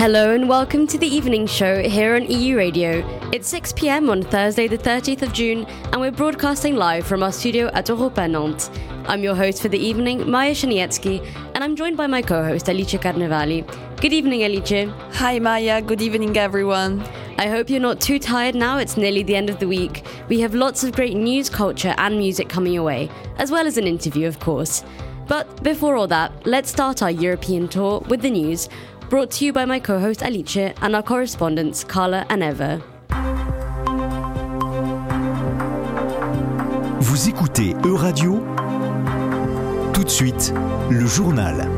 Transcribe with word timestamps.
Hello 0.00 0.34
and 0.34 0.48
welcome 0.48 0.86
to 0.86 0.96
the 0.96 1.06
evening 1.06 1.46
show 1.46 1.82
here 1.82 2.16
on 2.16 2.24
EU 2.24 2.56
Radio. 2.56 3.06
It's 3.34 3.48
6 3.48 3.74
pm 3.74 4.08
on 4.08 4.22
Thursday, 4.22 4.66
the 4.66 4.78
30th 4.78 5.20
of 5.20 5.34
June, 5.34 5.66
and 5.92 6.00
we're 6.00 6.10
broadcasting 6.10 6.74
live 6.74 7.06
from 7.06 7.22
our 7.22 7.30
studio 7.30 7.66
at 7.74 7.90
Europa 7.90 8.26
Nantes. 8.26 8.70
I'm 9.08 9.22
your 9.22 9.34
host 9.34 9.60
for 9.60 9.68
the 9.68 9.78
evening, 9.78 10.30
Maya 10.30 10.52
Shanietsky, 10.52 11.22
and 11.54 11.62
I'm 11.62 11.76
joined 11.76 11.98
by 11.98 12.06
my 12.06 12.22
co 12.22 12.42
host, 12.42 12.70
Alice 12.70 12.94
Carnevali. 12.94 13.60
Good 14.00 14.14
evening, 14.14 14.42
Alice. 14.42 14.90
Hi, 15.18 15.38
Maya. 15.38 15.82
Good 15.82 16.00
evening, 16.00 16.34
everyone. 16.34 17.06
I 17.36 17.48
hope 17.48 17.68
you're 17.68 17.78
not 17.78 18.00
too 18.00 18.18
tired 18.18 18.54
now. 18.54 18.78
It's 18.78 18.96
nearly 18.96 19.22
the 19.22 19.36
end 19.36 19.50
of 19.50 19.58
the 19.58 19.68
week. 19.68 20.06
We 20.30 20.40
have 20.40 20.54
lots 20.54 20.82
of 20.82 20.92
great 20.92 21.14
news, 21.14 21.50
culture, 21.50 21.94
and 21.98 22.16
music 22.16 22.48
coming 22.48 22.72
your 22.72 22.84
way, 22.84 23.10
as 23.36 23.50
well 23.50 23.66
as 23.66 23.76
an 23.76 23.86
interview, 23.86 24.26
of 24.26 24.40
course. 24.40 24.82
But 25.30 25.62
before 25.62 25.94
all 25.94 26.08
that, 26.08 26.32
let's 26.44 26.70
start 26.70 27.02
our 27.04 27.10
European 27.12 27.68
tour 27.68 28.00
with 28.08 28.20
the 28.20 28.30
news, 28.30 28.68
brought 29.10 29.30
to 29.32 29.44
you 29.44 29.52
by 29.52 29.66
my 29.66 29.80
co 29.80 29.98
host 29.98 30.22
Alice 30.22 30.72
and 30.80 30.94
our 30.94 31.02
correspondents 31.02 31.84
Carla 31.84 32.24
and 32.30 32.42
Eva. 32.42 32.78
Vous 37.00 37.28
écoutez 37.28 37.74
E-Radio 37.84 38.40
Tout 39.92 40.04
de 40.04 40.08
suite, 40.08 40.54
le 40.90 41.04
journal. 41.06 41.68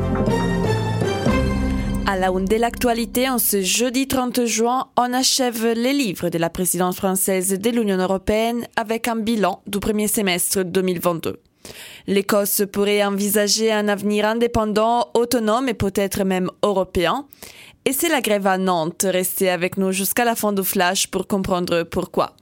À 2.05 2.17
la 2.17 2.27
une 2.27 2.45
de 2.45 2.55
l'actualité, 2.55 3.27
en 3.27 3.39
ce 3.39 3.61
jeudi 3.63 4.07
30 4.07 4.45
juin, 4.45 4.85
on 4.95 5.11
achève 5.11 5.73
les 5.75 5.93
livres 5.93 6.29
de 6.29 6.37
la 6.37 6.51
présidence 6.51 6.97
française 6.97 7.57
de 7.57 7.69
l'Union 7.71 7.97
européenne 7.97 8.67
avec 8.75 9.07
un 9.07 9.15
bilan 9.15 9.63
du 9.65 9.79
premier 9.79 10.07
semestre 10.07 10.63
2022. 10.63 11.39
L'Écosse 12.07 12.63
pourrait 12.71 13.03
envisager 13.03 13.71
un 13.71 13.87
avenir 13.87 14.25
indépendant, 14.25 15.09
autonome 15.13 15.69
et 15.69 15.73
peut-être 15.73 16.23
même 16.23 16.49
européen. 16.63 17.25
Et 17.85 17.91
c'est 17.91 18.09
la 18.09 18.21
grève 18.21 18.47
à 18.47 18.57
Nantes. 18.57 19.05
Restez 19.07 19.49
avec 19.49 19.77
nous 19.77 19.91
jusqu'à 19.91 20.25
la 20.25 20.35
fin 20.35 20.53
du 20.53 20.63
flash 20.63 21.07
pour 21.07 21.27
comprendre 21.27 21.83
pourquoi. 21.83 22.35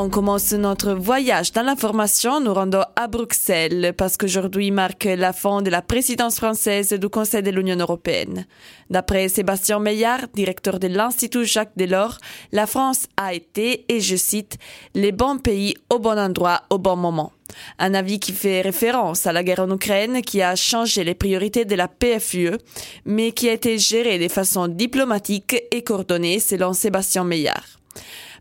On 0.00 0.10
commence 0.10 0.52
notre 0.52 0.92
voyage 0.92 1.50
dans 1.50 1.64
l'information 1.64 2.38
nous 2.38 2.54
rendons 2.54 2.84
à 2.94 3.08
Bruxelles 3.08 3.92
parce 3.96 4.16
qu'aujourd'hui 4.16 4.70
marque 4.70 5.06
la 5.06 5.32
fin 5.32 5.60
de 5.60 5.70
la 5.70 5.82
présidence 5.82 6.36
française 6.36 6.92
du 6.92 7.08
Conseil 7.08 7.42
de 7.42 7.50
l'Union 7.50 7.74
européenne. 7.74 8.46
D'après 8.90 9.28
Sébastien 9.28 9.80
Meillard, 9.80 10.28
directeur 10.34 10.78
de 10.78 10.86
l'Institut 10.86 11.44
Jacques 11.44 11.76
Delors, 11.76 12.18
la 12.52 12.68
France 12.68 13.08
a 13.16 13.34
été, 13.34 13.92
et 13.92 13.98
je 13.98 14.14
cite, 14.14 14.58
les 14.94 15.10
bons 15.10 15.38
pays 15.38 15.74
au 15.90 15.98
bon 15.98 16.16
endroit 16.16 16.62
au 16.70 16.78
bon 16.78 16.94
moment. 16.94 17.32
Un 17.80 17.92
avis 17.92 18.20
qui 18.20 18.30
fait 18.30 18.60
référence 18.60 19.26
à 19.26 19.32
la 19.32 19.42
guerre 19.42 19.64
en 19.64 19.74
Ukraine 19.74 20.22
qui 20.22 20.42
a 20.42 20.54
changé 20.54 21.02
les 21.02 21.16
priorités 21.16 21.64
de 21.64 21.74
la 21.74 21.88
PFUE, 21.88 22.56
mais 23.04 23.32
qui 23.32 23.48
a 23.48 23.52
été 23.52 23.78
gérée 23.78 24.20
de 24.20 24.28
façon 24.28 24.68
diplomatique 24.68 25.60
et 25.72 25.82
coordonnée 25.82 26.38
selon 26.38 26.72
Sébastien 26.72 27.24
Meillard. 27.24 27.78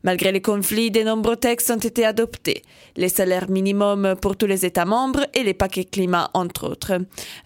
Malgré 0.04 0.32
les 0.32 0.42
conflits, 0.42 0.92
de 0.92 1.02
nombreux 1.02 1.36
textes 1.36 1.72
ont 1.72 1.78
été 1.78 2.06
adoptés. 2.06 2.64
Les 2.96 3.10
salaires 3.10 3.50
minimums 3.50 4.16
pour 4.22 4.36
tous 4.36 4.46
les 4.46 4.66
États 4.66 4.86
membres 4.86 5.26
et 5.34 5.44
les 5.44 5.54
paquets 5.54 5.86
climat, 5.86 6.30
entre 6.34 6.70
autres. 6.70 6.94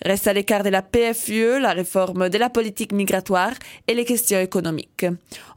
Reste 0.04 0.28
à 0.28 0.34
l'écart 0.34 0.64
de 0.64 0.70
la 0.70 0.82
PFUE, 0.82 1.60
la 1.60 1.74
réforme 1.74 2.30
de 2.30 2.38
la 2.38 2.50
politique 2.50 2.94
migratoire 2.94 3.54
et 3.88 3.94
les 3.94 4.06
questions 4.06 4.40
économiques. 4.40 5.06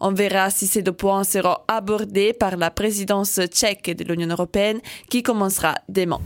On 0.00 0.12
verra 0.12 0.50
si 0.50 0.66
ces 0.66 0.82
deux 0.82 0.92
points 0.92 1.24
seront 1.24 1.56
abordés 1.68 2.32
par 2.32 2.56
la 2.56 2.70
présidence 2.70 3.40
tchèque 3.46 3.96
de 3.96 4.04
l'Union 4.04 4.28
européenne 4.28 4.80
qui 5.08 5.22
commencera 5.22 5.74
demain. 5.88 6.20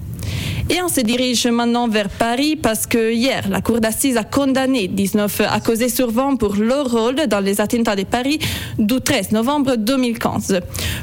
Et 0.70 0.82
on 0.82 0.88
se 0.88 1.00
dirige 1.00 1.46
maintenant 1.46 1.88
vers 1.88 2.10
Paris 2.10 2.54
parce 2.54 2.86
que 2.86 3.10
hier, 3.12 3.48
la 3.48 3.62
Cour 3.62 3.80
d'assises 3.80 4.18
a 4.18 4.24
condamné 4.24 4.86
19 4.86 5.40
accusés 5.48 5.88
sur 5.88 6.10
20 6.10 6.36
pour 6.36 6.56
leur 6.56 6.90
rôle 6.90 7.16
dans 7.26 7.40
les 7.40 7.60
attentats 7.62 7.96
de 7.96 8.04
Paris 8.04 8.38
du 8.78 9.00
13 9.00 9.32
novembre 9.32 9.76
2015. 9.76 10.60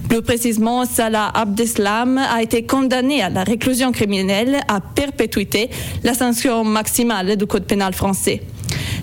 Plus 0.08 0.22
précisément, 0.22 0.86
Salah 0.86 1.32
Abdeslam 1.34 2.20
a 2.20 2.44
été 2.44 2.64
condamné 2.64 3.24
à 3.24 3.30
la 3.30 3.44
réclusion 3.44 3.92
criminelle 3.92 4.60
à 4.68 4.82
perpétuité, 4.82 5.72
la 6.04 6.14
sanction 6.14 6.64
maximale 6.64 7.36
du 7.36 7.48
Code 7.48 7.66
pénal 7.66 7.94
français. 7.94 8.44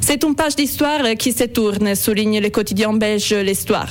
C'est 0.01 0.25
une 0.25 0.35
page 0.35 0.57
d'histoire 0.57 1.03
qui 1.19 1.33
se 1.33 1.45
tourne, 1.45 1.95
souligne 1.95 2.41
le 2.41 2.51
quotidien 2.51 2.93
belge 2.93 3.33
L'Histoire. 3.35 3.89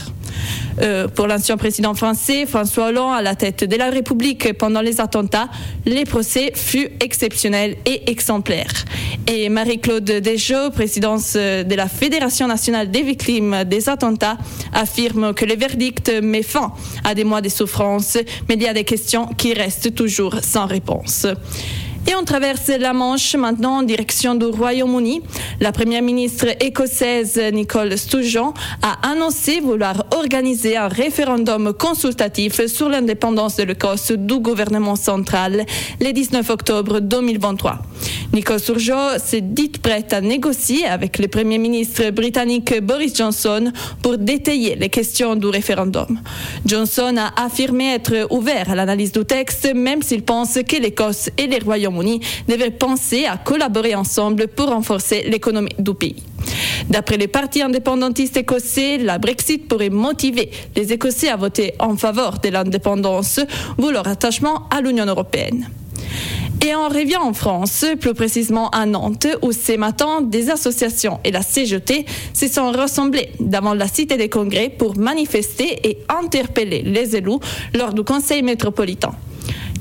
Euh, 0.82 1.08
pour 1.08 1.28
l'ancien 1.28 1.58
président 1.58 1.94
français, 1.94 2.46
François 2.46 2.88
Hollande, 2.88 3.14
à 3.16 3.22
la 3.22 3.36
tête 3.36 3.64
de 3.64 3.76
la 3.76 3.90
République 3.90 4.54
pendant 4.54 4.82
les 4.82 5.02
attentats, 5.02 5.50
les 5.86 6.06
procès 6.06 6.52
furent 6.56 6.90
exceptionnels 7.00 7.76
et 7.86 8.10
exemplaires. 8.10 8.72
Et 9.28 9.50
Marie-Claude 9.50 10.06
Desjeux, 10.06 10.70
présidente 10.72 11.34
de 11.34 11.76
la 11.76 11.88
Fédération 11.88 12.48
nationale 12.48 12.90
des 12.90 13.04
victimes 13.04 13.64
des 13.66 13.90
attentats, 13.90 14.38
affirme 14.74 15.34
que 15.34 15.46
le 15.46 15.56
verdict 15.56 16.12
met 16.22 16.44
fin 16.44 16.72
à 17.04 17.14
des 17.14 17.24
mois 17.24 17.42
de 17.42 17.50
souffrance, 17.50 18.18
mais 18.48 18.56
il 18.56 18.64
y 18.64 18.68
a 18.68 18.74
des 18.74 18.84
questions 18.84 19.28
qui 19.28 19.54
restent 19.54 19.94
toujours 19.94 20.38
sans 20.42 20.66
réponse. 20.66 21.28
Et 22.08 22.16
on 22.16 22.24
traverse 22.24 22.68
la 22.68 22.94
Manche 22.94 23.36
maintenant 23.36 23.78
en 23.78 23.84
direction 23.84 24.34
du 24.34 24.46
Royaume-Uni. 24.46 25.22
La 25.60 25.72
première 25.72 26.02
ministre 26.02 26.48
écossaise 26.60 27.40
Nicole 27.54 27.96
Sturgeon 27.98 28.54
a 28.82 29.12
annoncé 29.12 29.60
vouloir 29.60 30.06
organiser 30.12 30.78
un 30.78 30.88
référendum 30.88 31.74
consultatif 31.74 32.66
sur 32.66 32.90
l'indépendance 32.90 33.58
de 33.58 33.64
l'Écosse 33.64 34.12
du 34.12 34.40
gouvernement 34.40 34.96
central 34.96 35.66
le 36.00 36.12
19 36.12 36.50
octobre 36.50 37.00
2023. 37.00 37.80
Nicole 38.34 38.60
Sturgeon 38.60 39.20
s'est 39.20 39.42
dite 39.42 39.80
prête 39.82 40.14
à 40.14 40.22
négocier 40.22 40.86
avec 40.86 41.20
le 41.20 41.28
premier 41.28 41.58
ministre 41.58 42.10
britannique 42.10 42.82
Boris 42.82 43.16
Johnson 43.16 43.72
pour 44.02 44.18
détailler 44.18 44.76
les 44.76 44.90
questions 44.90 45.36
du 45.36 45.48
référendum. 45.48 46.20
Johnson 46.66 47.16
a 47.18 47.44
affirmé 47.46 47.94
être 47.94 48.28
ouvert 48.32 48.72
à 48.72 48.76
l'analyse 48.76 49.12
du 49.12 49.26
texte, 49.26 49.72
même 49.76 50.02
s'il 50.02 50.24
pense 50.24 50.58
que 50.68 50.78
l'Écosse 50.78 51.30
et 51.38 51.48
les 51.48 51.60
Royaumes 51.60 51.91
Royaume-Uni 51.92 52.22
devaient 52.48 52.72
penser 52.72 53.26
à 53.26 53.38
collaborer 53.38 53.96
ensemble 53.96 54.48
pour 54.48 54.70
renforcer 54.70 55.24
l'économie 55.30 55.76
du 55.78 55.94
pays. 55.94 56.24
D'après 56.90 57.18
les 57.18 57.28
partis 57.28 57.62
indépendantistes 57.62 58.38
écossais, 58.38 58.98
la 58.98 59.18
Brexit 59.18 59.68
pourrait 59.68 59.90
motiver 59.90 60.52
les 60.76 60.94
Écossais 60.94 61.30
à 61.30 61.36
voter 61.36 61.74
en 61.80 61.96
faveur 61.96 62.40
de 62.40 62.50
l'indépendance 62.50 63.40
ou 63.78 63.90
leur 63.90 64.08
attachement 64.08 64.68
à 64.70 64.82
l'Union 64.82 65.06
européenne. 65.06 65.70
Et 66.64 66.76
on 66.76 66.90
revient 66.90 67.18
en 67.18 67.34
France, 67.34 67.86
plus 68.00 68.14
précisément 68.14 68.70
à 68.70 68.86
Nantes, 68.86 69.28
où 69.42 69.52
ce 69.52 69.78
matin, 69.78 70.22
des 70.22 70.52
associations 70.52 71.20
et 71.24 71.32
la 71.32 71.42
CGT 71.42 72.06
se 72.34 72.48
sont 72.48 72.72
rassemblées 72.72 73.32
devant 73.40 73.74
la 73.74 73.88
Cité 73.88 74.16
des 74.16 74.30
Congrès 74.30 74.70
pour 74.70 74.96
manifester 74.98 75.80
et 75.88 76.00
interpeller 76.08 76.84
les 76.84 77.16
élus 77.16 77.40
lors 77.74 77.94
du 77.94 78.04
Conseil 78.04 78.44
métropolitain. 78.44 79.14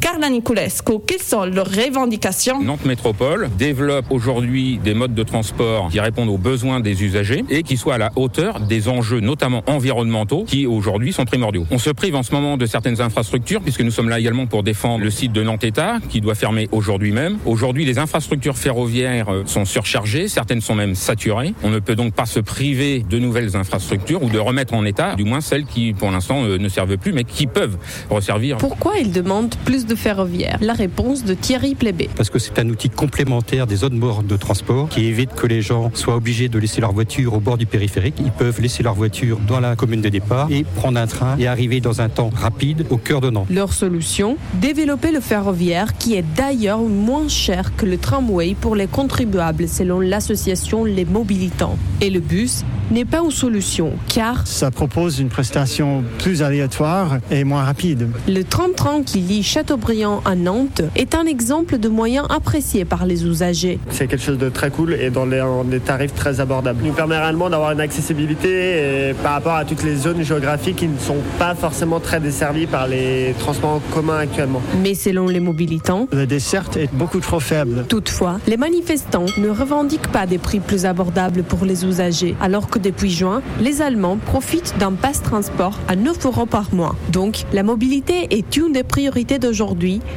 Carla 0.00 0.30
Niculescu, 0.30 0.94
quelles 1.06 1.20
sont 1.20 1.44
leurs 1.44 1.66
revendications 1.66 2.62
Nantes 2.62 2.86
Métropole 2.86 3.50
développe 3.58 4.06
aujourd'hui 4.08 4.80
des 4.82 4.94
modes 4.94 5.14
de 5.14 5.22
transport 5.22 5.90
qui 5.90 6.00
répondent 6.00 6.30
aux 6.30 6.38
besoins 6.38 6.80
des 6.80 7.04
usagers 7.04 7.44
et 7.50 7.62
qui 7.62 7.76
soient 7.76 7.96
à 7.96 7.98
la 7.98 8.10
hauteur 8.16 8.60
des 8.60 8.88
enjeux, 8.88 9.20
notamment 9.20 9.62
environnementaux, 9.66 10.44
qui 10.44 10.66
aujourd'hui 10.66 11.12
sont 11.12 11.26
primordiaux. 11.26 11.66
On 11.70 11.78
se 11.78 11.90
prive 11.90 12.14
en 12.14 12.22
ce 12.22 12.32
moment 12.32 12.56
de 12.56 12.64
certaines 12.64 13.02
infrastructures, 13.02 13.60
puisque 13.60 13.82
nous 13.82 13.90
sommes 13.90 14.08
là 14.08 14.18
également 14.18 14.46
pour 14.46 14.62
défendre 14.62 15.04
le 15.04 15.10
site 15.10 15.32
de 15.32 15.42
Nantes-État, 15.42 15.98
qui 16.08 16.22
doit 16.22 16.34
fermer 16.34 16.66
aujourd'hui 16.72 17.12
même. 17.12 17.36
Aujourd'hui, 17.44 17.84
les 17.84 17.98
infrastructures 17.98 18.56
ferroviaires 18.56 19.28
sont 19.44 19.66
surchargées, 19.66 20.28
certaines 20.28 20.62
sont 20.62 20.74
même 20.74 20.94
saturées. 20.94 21.52
On 21.62 21.68
ne 21.68 21.78
peut 21.78 21.94
donc 21.94 22.14
pas 22.14 22.26
se 22.26 22.40
priver 22.40 23.00
de 23.00 23.18
nouvelles 23.18 23.54
infrastructures 23.54 24.22
ou 24.22 24.30
de 24.30 24.38
remettre 24.38 24.72
en 24.72 24.86
état, 24.86 25.14
du 25.14 25.24
moins 25.24 25.42
celles 25.42 25.66
qui, 25.66 25.92
pour 25.92 26.10
l'instant, 26.10 26.42
ne 26.42 26.68
servent 26.70 26.96
plus, 26.96 27.12
mais 27.12 27.24
qui 27.24 27.46
peuvent 27.46 27.76
resservir. 28.08 28.56
Pourquoi 28.56 28.98
ils 28.98 29.12
demandent 29.12 29.54
plus 29.66 29.84
de 29.84 29.89
ferroviaire 29.94 30.58
La 30.60 30.72
réponse 30.72 31.24
de 31.24 31.34
Thierry 31.34 31.74
Plébé. 31.74 32.08
Parce 32.16 32.30
que 32.30 32.38
c'est 32.38 32.58
un 32.58 32.68
outil 32.68 32.90
complémentaire 32.90 33.66
des 33.66 33.84
autres 33.84 33.94
modes 33.94 34.26
de 34.26 34.36
transport 34.36 34.88
qui 34.88 35.06
évite 35.06 35.34
que 35.34 35.46
les 35.46 35.62
gens 35.62 35.90
soient 35.94 36.16
obligés 36.16 36.48
de 36.48 36.58
laisser 36.58 36.80
leur 36.80 36.92
voiture 36.92 37.34
au 37.34 37.40
bord 37.40 37.58
du 37.58 37.66
périphérique. 37.66 38.16
Ils 38.18 38.32
peuvent 38.32 38.60
laisser 38.60 38.82
leur 38.82 38.94
voiture 38.94 39.38
dans 39.46 39.60
la 39.60 39.76
commune 39.76 40.00
de 40.00 40.08
départ 40.08 40.48
et 40.50 40.64
prendre 40.64 40.98
un 40.98 41.06
train 41.06 41.36
et 41.38 41.46
arriver 41.46 41.80
dans 41.80 42.00
un 42.00 42.08
temps 42.08 42.30
rapide 42.34 42.86
au 42.90 42.96
cœur 42.96 43.20
de 43.20 43.30
Nantes. 43.30 43.48
Leur 43.50 43.72
solution 43.72 44.36
Développer 44.54 45.12
le 45.12 45.20
ferroviaire 45.20 45.96
qui 45.96 46.14
est 46.14 46.24
d'ailleurs 46.36 46.80
moins 46.80 47.28
cher 47.28 47.76
que 47.76 47.86
le 47.86 47.98
tramway 47.98 48.54
pour 48.60 48.76
les 48.76 48.86
contribuables 48.86 49.68
selon 49.68 50.00
l'association 50.00 50.84
Les 50.84 51.04
Mobilitants. 51.04 51.78
Et 52.00 52.10
le 52.10 52.20
bus 52.20 52.64
n'est 52.90 53.04
pas 53.04 53.20
une 53.24 53.30
solution 53.30 53.92
car 54.08 54.46
ça 54.46 54.70
propose 54.70 55.20
une 55.20 55.28
prestation 55.28 56.02
plus 56.18 56.42
aléatoire 56.42 57.18
et 57.30 57.44
moins 57.44 57.64
rapide. 57.64 58.08
Le 58.28 58.42
tram-tram 58.42 59.04
qui 59.04 59.20
lie 59.20 59.42
Château 59.42 59.76
Chateaubriand 59.80 60.20
à 60.26 60.34
Nantes 60.34 60.82
est 60.94 61.14
un 61.14 61.24
exemple 61.24 61.78
de 61.78 61.88
moyen 61.88 62.26
apprécié 62.28 62.84
par 62.84 63.06
les 63.06 63.24
usagers. 63.24 63.78
C'est 63.88 64.08
quelque 64.08 64.22
chose 64.22 64.36
de 64.36 64.50
très 64.50 64.70
cool 64.70 64.92
et 64.92 65.08
dans 65.08 65.26
des 65.64 65.80
tarifs 65.80 66.12
très 66.12 66.38
abordables. 66.38 66.80
Il 66.82 66.88
nous 66.88 66.92
permet 66.92 67.16
réellement 67.16 67.48
d'avoir 67.48 67.72
une 67.72 67.80
accessibilité 67.80 69.14
par 69.22 69.32
rapport 69.32 69.54
à 69.54 69.64
toutes 69.64 69.82
les 69.82 69.96
zones 69.96 70.22
géographiques 70.22 70.76
qui 70.76 70.86
ne 70.86 70.98
sont 70.98 71.16
pas 71.38 71.54
forcément 71.54 71.98
très 71.98 72.20
desservies 72.20 72.66
par 72.66 72.88
les 72.88 73.34
transports 73.38 73.70
en 73.70 73.80
commun 73.94 74.18
actuellement. 74.18 74.60
Mais 74.82 74.94
selon 74.94 75.28
les 75.28 75.40
mobilitants, 75.40 76.08
la 76.12 76.26
desserte 76.26 76.76
est 76.76 76.92
beaucoup 76.92 77.20
trop 77.20 77.40
faible. 77.40 77.86
Toutefois, 77.88 78.38
les 78.46 78.58
manifestants 78.58 79.26
ne 79.38 79.48
revendiquent 79.48 80.12
pas 80.12 80.26
des 80.26 80.36
prix 80.36 80.60
plus 80.60 80.84
abordables 80.84 81.42
pour 81.42 81.64
les 81.64 81.86
usagers, 81.86 82.36
alors 82.42 82.68
que 82.68 82.78
depuis 82.78 83.10
juin, 83.10 83.40
les 83.62 83.80
Allemands 83.80 84.18
profitent 84.18 84.74
d'un 84.78 84.92
passe 84.92 85.22
transport 85.22 85.78
à 85.88 85.96
9 85.96 86.26
euros 86.26 86.44
par 86.44 86.74
mois. 86.74 86.96
Donc, 87.10 87.44
la 87.54 87.62
mobilité 87.62 88.26
est 88.30 88.58
une 88.58 88.72
des 88.72 88.82
priorités 88.82 89.38
d'aujourd'hui 89.38 89.69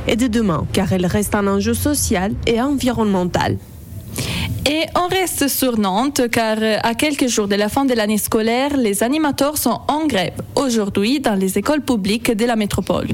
et 0.08 0.16
de 0.16 0.28
demain, 0.28 0.66
car 0.74 0.92
elle 0.94 1.06
reste 1.06 1.36
un 1.36 1.48
enjeu 1.48 1.74
social 1.74 2.34
et 2.48 2.62
environnemental. 2.62 3.58
Et 4.66 4.84
on 4.96 5.08
reste 5.08 5.50
sur 5.50 5.78
Nantes 5.78 6.22
car 6.32 6.58
euh, 6.62 6.78
à 6.84 6.94
quelques 6.94 7.28
jours 7.28 7.50
de 7.50 7.56
la 7.56 7.68
fin 7.68 7.84
de 7.84 7.94
l'année 7.94 8.18
scolaire, 8.18 8.78
les 8.78 9.04
animateurs 9.04 9.58
sont 9.58 9.82
en 9.90 10.06
grève 10.06 10.40
aujourd'hui 10.56 11.20
dans 11.20 11.36
les 11.36 11.58
écoles 11.58 11.82
publiques 11.82 12.32
de 12.32 12.46
la 12.46 12.56
métropole. 12.56 13.08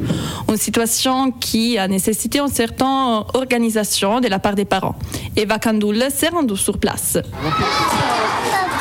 Une 0.47 0.57
situation 0.57 1.31
qui 1.31 1.80
a 1.80 1.88
nécessité 1.88 2.39
une 2.39 2.50
certaine 2.50 3.24
organisation 3.33 4.19
de 4.19 4.27
la 4.27 4.38
part 4.38 4.53
des 4.53 4.65
parents. 4.65 4.95
Eva 5.35 5.57
Kandoul 5.57 6.03
s'est 6.12 6.30
rendue 6.30 6.56
sur 6.56 6.77
place. 6.77 7.18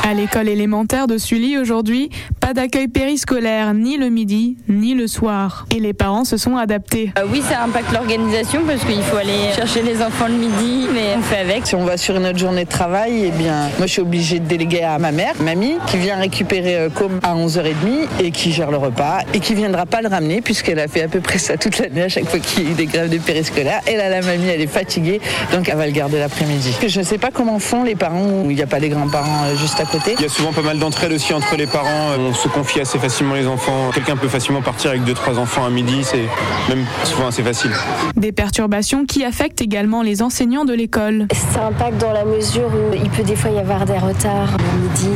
À 0.07 0.13
l'école 0.13 0.47
élémentaire 0.47 1.07
de 1.07 1.17
Sully 1.17 1.57
aujourd'hui, 1.57 2.09
pas 2.39 2.53
d'accueil 2.53 2.87
périscolaire 2.87 3.73
ni 3.73 3.97
le 3.97 4.09
midi 4.09 4.57
ni 4.67 4.93
le 4.93 5.07
soir. 5.07 5.67
Et 5.75 5.79
les 5.79 5.93
parents 5.93 6.23
se 6.23 6.37
sont 6.37 6.57
adaptés. 6.57 7.11
Euh, 7.19 7.25
oui, 7.31 7.41
ça 7.41 7.63
impacte 7.63 7.91
l'organisation 7.91 8.61
parce 8.65 8.83
qu'il 8.85 9.01
faut 9.03 9.17
aller 9.17 9.51
chercher 9.55 9.81
les 9.81 10.01
enfants 10.01 10.27
le 10.27 10.35
midi, 10.35 10.87
mais 10.93 11.15
on 11.17 11.21
fait 11.21 11.39
avec. 11.39 11.67
Si 11.67 11.75
on 11.75 11.83
va 11.83 11.97
sur 11.97 12.19
notre 12.19 12.39
journée 12.39 12.63
de 12.63 12.69
travail, 12.69 13.25
eh 13.25 13.31
bien, 13.31 13.69
moi 13.77 13.87
je 13.87 13.91
suis 13.91 14.01
obligée 14.01 14.39
de 14.39 14.45
déléguer 14.45 14.83
à 14.83 14.97
ma 14.99 15.11
mère, 15.11 15.33
mamie, 15.41 15.75
qui 15.87 15.97
vient 15.97 16.15
récupérer 16.15 16.77
euh, 16.77 16.89
comme 16.89 17.19
à 17.21 17.35
11h30 17.35 18.23
et 18.23 18.31
qui 18.31 18.51
gère 18.51 18.71
le 18.71 18.77
repas 18.77 19.19
et 19.33 19.39
qui 19.39 19.53
viendra 19.53 19.85
pas 19.85 20.01
le 20.01 20.07
ramener 20.07 20.41
puisqu'elle 20.41 20.79
a 20.79 20.87
fait 20.87 21.03
à 21.03 21.07
peu 21.07 21.19
près 21.19 21.39
ça 21.39 21.57
toute 21.57 21.77
l'année 21.77 22.03
à 22.03 22.09
chaque 22.09 22.27
fois 22.27 22.39
qu'il 22.39 22.63
y 22.63 22.67
a 22.67 22.71
eu 22.71 22.73
des 22.73 22.85
grèves 22.85 23.09
de 23.09 23.17
périscolaire. 23.17 23.81
Et 23.85 23.97
là, 23.97 24.09
la 24.09 24.21
mamie, 24.21 24.47
elle 24.47 24.61
est 24.61 24.67
fatiguée, 24.67 25.19
donc 25.53 25.67
elle 25.67 25.77
va 25.77 25.85
le 25.85 25.91
garder 25.91 26.19
l'après-midi. 26.19 26.73
Je 26.87 26.99
ne 26.99 27.05
sais 27.05 27.17
pas 27.17 27.31
comment 27.31 27.59
font 27.59 27.83
les 27.83 27.95
parents 27.95 28.25
où 28.25 28.49
il 28.49 28.55
n'y 28.55 28.63
a 28.63 28.67
pas 28.67 28.79
les 28.79 28.89
grands-parents 28.89 29.43
euh, 29.43 29.55
juste 29.55 29.79
à 29.79 29.85
côté. 29.89 30.15
Il 30.17 30.21
y 30.21 30.25
a 30.25 30.29
souvent 30.29 30.53
pas 30.53 30.61
mal 30.61 30.79
d'entraide 30.79 31.11
aussi 31.11 31.33
entre 31.33 31.55
les 31.55 31.67
parents. 31.67 32.11
On 32.17 32.33
se 32.33 32.47
confie 32.47 32.79
assez 32.79 32.99
facilement 32.99 33.35
les 33.35 33.47
enfants. 33.47 33.91
Quelqu'un 33.93 34.15
peut 34.15 34.27
facilement 34.27 34.61
partir 34.61 34.91
avec 34.91 35.03
deux 35.03 35.13
trois 35.13 35.37
enfants 35.37 35.65
à 35.65 35.69
midi. 35.69 36.01
C'est 36.03 36.25
même 36.69 36.85
souvent 37.03 37.27
assez 37.27 37.43
facile. 37.43 37.71
Des 38.15 38.31
perturbations 38.31 39.05
qui 39.05 39.23
affectent 39.23 39.61
également 39.61 40.01
les 40.01 40.21
enseignants 40.21 40.65
de 40.65 40.73
l'école. 40.73 41.27
Ça 41.53 41.67
impacte 41.67 41.97
dans 41.99 42.13
la 42.13 42.25
mesure 42.25 42.67
où 42.67 42.93
il 42.93 43.09
peut 43.09 43.23
des 43.23 43.35
fois 43.35 43.51
y 43.51 43.59
avoir 43.59 43.85
des 43.85 43.97
retards 43.97 44.53
à 44.53 44.77
midi. 44.77 45.09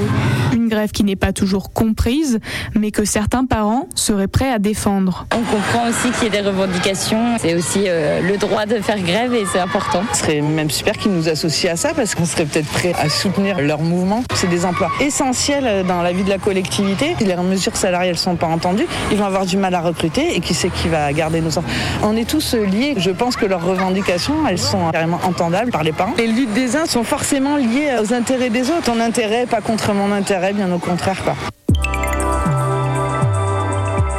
Une 0.54 0.68
grève 0.70 0.92
qui 0.92 1.04
n'est 1.04 1.16
pas 1.16 1.34
toujours 1.34 1.74
comprise, 1.74 2.40
mais 2.76 2.92
que 2.92 3.06
certains 3.06 3.46
parents 3.46 3.88
seraient 3.96 4.28
prêts 4.28 4.52
à 4.52 4.60
défendre. 4.60 5.26
On 5.34 5.42
comprend 5.42 5.90
aussi 5.90 6.12
qu'il 6.12 6.24
y 6.24 6.28
ait 6.28 6.42
des 6.42 6.48
revendications. 6.48 7.38
C'est 7.40 7.56
aussi 7.56 7.84
euh, 7.88 8.22
le 8.22 8.38
droit 8.38 8.66
de 8.66 8.76
faire 8.76 9.00
grève 9.00 9.34
et 9.34 9.46
c'est 9.52 9.60
important. 9.60 10.04
Ce 10.14 10.20
serait 10.20 10.42
même 10.42 10.70
super 10.70 10.98
qu'ils 10.98 11.12
nous 11.12 11.30
associent 11.30 11.72
à 11.72 11.76
ça 11.76 11.94
parce 11.94 12.16
qu'on 12.16 12.26
serait 12.26 12.46
peut-être 12.46 12.70
prêts 12.70 12.94
à 13.00 13.10
soutenir 13.10 13.60
leur 13.62 13.82
mouvement. 13.82 14.24
C'est 14.34 14.50
des 14.50 14.63
emplois 14.66 14.90
essentiels 15.00 15.86
dans 15.86 16.02
la 16.02 16.12
vie 16.12 16.24
de 16.24 16.30
la 16.30 16.38
collectivité. 16.38 17.16
Les 17.20 17.36
mesures 17.36 17.76
salariales 17.76 18.16
ne 18.16 18.20
sont 18.20 18.36
pas 18.36 18.48
entendues, 18.48 18.88
ils 19.12 19.18
vont 19.18 19.26
avoir 19.26 19.46
du 19.46 19.58
mal 19.58 19.74
à 19.76 19.82
recruter 19.82 20.36
et 20.36 20.40
qui 20.40 20.54
c'est 20.54 20.70
qui 20.70 20.88
va 20.88 21.12
garder 21.14 21.42
nos 21.42 21.58
enfants? 21.58 21.68
On 22.04 22.16
est 22.16 22.28
tous 22.28 22.54
liés. 22.56 22.96
Je 22.98 23.12
pense 23.12 23.36
que 23.36 23.46
leurs 23.46 23.66
revendications, 23.66 24.48
elles 24.48 24.60
sont 24.60 24.92
carrément 24.92 25.20
entendables 25.24 25.72
par 25.72 25.84
les 25.84 25.92
parents. 25.92 26.14
Les 26.18 26.28
luttes 26.28 26.54
des 26.54 26.76
uns 26.76 26.86
sont 26.86 27.04
forcément 27.04 27.58
liées 27.58 27.96
aux 28.02 28.14
intérêts 28.14 28.50
des 28.50 28.70
autres. 28.70 28.84
Ton 28.84 29.00
intérêt, 29.00 29.46
pas 29.46 29.62
contre 29.62 29.94
mon 29.94 30.12
intérêt, 30.12 30.54
bien 30.54 30.72
au 30.72 30.80
contraire. 30.80 31.24
Quoi. 31.24 31.36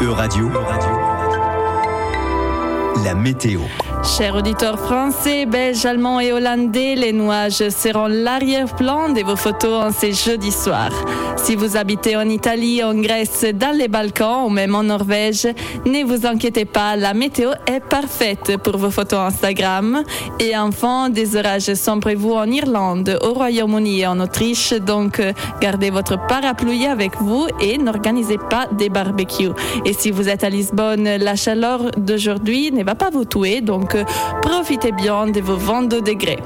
E-Radio, 0.01 0.51
la 3.05 3.15
météo. 3.15 3.61
Chers 4.05 4.37
auditeurs 4.37 4.79
français, 4.79 5.47
belges, 5.47 5.87
allemands 5.87 6.21
et 6.21 6.31
hollandais, 6.31 6.95
les 6.95 7.13
nuages 7.13 7.69
seront 7.71 8.07
l'arrière-plan 8.07 9.09
de 9.09 9.23
vos 9.23 9.35
photos 9.35 9.83
en 9.83 9.91
ces 9.91 10.13
jeudis 10.13 10.53
soirs. 10.53 10.93
Si 11.37 11.57
vous 11.57 11.77
habitez 11.77 12.15
en 12.17 12.29
Italie, 12.29 12.85
en 12.85 12.95
Grèce, 12.95 13.45
dans 13.55 13.77
les 13.77 13.89
Balkans 13.89 14.45
ou 14.47 14.51
même 14.51 14.75
en 14.75 14.83
Norvège, 14.85 15.49
ne 15.85 16.05
vous 16.05 16.27
inquiétez 16.27 16.65
pas, 16.65 16.97
la 16.97 17.13
météo 17.15 17.51
est 17.67 17.81
parfaite 17.81 18.57
pour 18.63 18.77
vos 18.77 18.91
photos 18.91 19.21
Instagram. 19.21 20.05
Et 20.39 20.57
enfin, 20.57 21.09
des 21.09 21.37
orages 21.37 21.75
sont 21.75 21.99
prévus 21.99 22.33
en 22.33 22.51
Irlande, 22.51 23.19
au 23.23 23.33
Royaume-Uni 23.33 24.01
et 24.01 24.07
en 24.07 24.21
Autriche, 24.21 24.75
donc 24.75 25.21
gardez 25.61 25.91
votre 25.91 26.19
parapluie 26.27 26.87
avec 26.87 27.17
vous 27.17 27.47
et 27.61 27.79
n'organisez 27.79 28.39
pas 28.39 28.67
des 28.71 28.91
barbecues. 28.91 29.51
Et 29.85 29.93
si 29.93 30.11
vous 30.11 30.29
êtes 30.29 30.45
à 30.45 30.51
Lisbonne, 30.51 31.05
la 31.05 31.37
chaleur 31.37 31.91
d'aujourd'hui 31.97 32.71
ne 32.71 32.85
va 32.85 32.95
pas 32.95 33.11
vous 33.11 33.25
tuer, 33.25 33.61
donc 33.61 33.94
profitez 34.43 34.93
bien 34.93 35.27
de 35.27 35.41
vos 35.41 35.57
22 35.57 36.03
degrés. 36.03 36.39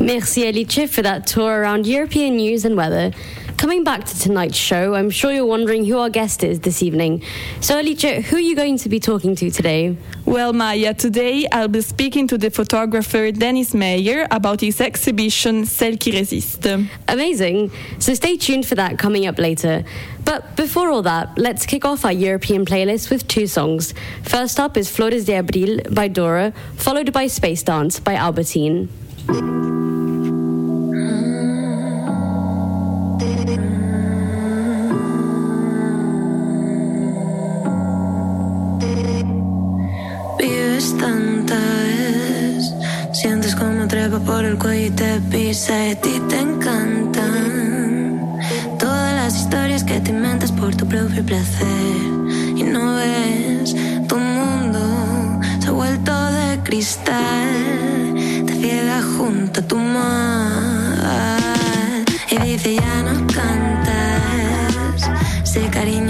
Merci 0.00 0.46
Alice 0.46 0.86
for 0.86 1.02
that 1.02 1.26
tour 1.26 1.50
around 1.50 1.86
European 1.86 2.36
news 2.36 2.64
and 2.64 2.76
weather. 2.76 3.10
Coming 3.58 3.82
back 3.82 4.04
to 4.04 4.16
tonight's 4.16 4.56
show, 4.56 4.94
I'm 4.94 5.10
sure 5.10 5.32
you're 5.32 5.44
wondering 5.44 5.84
who 5.84 5.98
our 5.98 6.08
guest 6.08 6.44
is 6.44 6.60
this 6.60 6.80
evening. 6.80 7.24
So, 7.60 7.76
Alice, 7.76 8.04
who 8.28 8.36
are 8.36 8.40
you 8.40 8.54
going 8.54 8.78
to 8.78 8.88
be 8.88 9.00
talking 9.00 9.34
to 9.34 9.50
today? 9.50 9.96
Well, 10.24 10.52
Maya, 10.52 10.94
today 10.94 11.44
I'll 11.50 11.66
be 11.66 11.80
speaking 11.80 12.28
to 12.28 12.38
the 12.38 12.50
photographer 12.50 13.32
Dennis 13.32 13.74
Meyer 13.74 14.28
about 14.30 14.60
his 14.60 14.80
exhibition 14.80 15.66
Celle 15.66 15.96
qui 15.96 16.12
résiste. 16.12 16.88
Amazing. 17.08 17.72
So, 17.98 18.14
stay 18.14 18.36
tuned 18.36 18.64
for 18.64 18.76
that 18.76 18.96
coming 18.96 19.26
up 19.26 19.40
later. 19.40 19.82
But 20.24 20.54
before 20.54 20.90
all 20.90 21.02
that, 21.02 21.36
let's 21.36 21.66
kick 21.66 21.84
off 21.84 22.04
our 22.04 22.12
European 22.12 22.64
playlist 22.64 23.10
with 23.10 23.26
two 23.26 23.48
songs. 23.48 23.92
First 24.22 24.60
up 24.60 24.76
is 24.76 24.88
Flores 24.88 25.24
de 25.24 25.32
Abril 25.32 25.92
by 25.92 26.06
Dora, 26.06 26.52
followed 26.76 27.12
by 27.12 27.26
Space 27.26 27.64
Dance 27.64 27.98
by 27.98 28.14
Albertine. 28.14 28.88
Tanta 40.96 41.54
vez. 41.54 42.72
Sientes 43.12 43.54
como 43.54 43.86
trepa 43.88 44.18
por 44.20 44.44
el 44.44 44.56
cuello 44.58 44.86
y 44.86 44.90
te 44.90 45.20
pisa 45.30 45.86
y 45.86 45.90
a 45.90 46.00
ti 46.00 46.22
te 46.28 46.40
encantan. 46.40 48.22
Todas 48.78 49.14
las 49.14 49.36
historias 49.40 49.84
que 49.84 50.00
te 50.00 50.10
inventas 50.10 50.52
por 50.52 50.74
tu 50.74 50.86
propio 50.86 51.24
placer. 51.24 51.66
Y 52.56 52.62
no 52.62 52.94
ves, 52.94 53.74
tu 54.08 54.16
mundo 54.16 54.80
se 55.60 55.68
ha 55.68 55.72
vuelto 55.72 56.12
de 56.32 56.60
cristal. 56.62 58.14
Te 58.46 58.52
ciega 58.54 59.02
junto 59.16 59.60
a 59.60 59.62
tu 59.64 59.76
mar. 59.76 61.04
Y 62.30 62.38
dice 62.46 62.76
ya 62.76 63.02
no 63.02 63.26
cantas. 63.26 65.10
Sé 65.44 65.68
cariño 65.70 66.07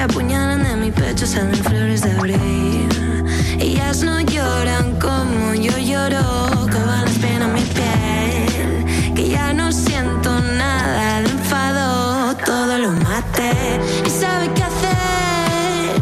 se 0.00 0.04
apuñalan 0.04 0.62
de 0.62 0.76
mi 0.76 0.90
pecho, 0.90 1.26
salen 1.26 1.62
flores 1.62 2.00
de 2.00 2.12
abril. 2.12 2.88
Ellas 3.58 4.02
no 4.02 4.18
lloran 4.20 4.98
como 4.98 5.52
yo 5.52 5.76
lloro, 5.76 6.24
que 6.72 6.78
van 6.88 7.04
las 7.04 7.18
penas 7.18 7.50
mi 7.52 7.60
piel. 7.76 9.14
Que 9.14 9.28
ya 9.28 9.52
no 9.52 9.70
siento 9.70 10.30
nada 10.62 11.20
de 11.20 11.28
enfado, 11.28 12.34
todo 12.46 12.78
lo 12.78 12.92
maté. 12.92 13.52
Y 14.06 14.10
sabe 14.22 14.48
qué 14.54 14.62
hacer, 14.62 16.00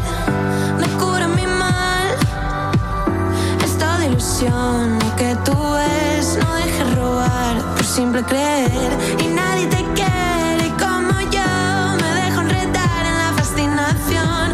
me 0.81 0.87
cura 1.01 1.27
mi 1.27 1.47
mal. 1.47 2.09
Esta 3.65 4.07
ilusión 4.07 4.97
que 5.17 5.35
tú 5.45 5.57
ves, 5.79 6.39
no 6.41 6.55
dejes 6.55 6.95
robar 6.95 7.57
por 7.75 7.85
simple 7.85 8.23
creer. 8.23 8.68
confiance 14.09 14.48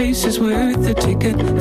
space 0.00 0.24
is 0.24 0.40
worth 0.40 0.82
the 0.82 0.94
ticket. 0.94 1.59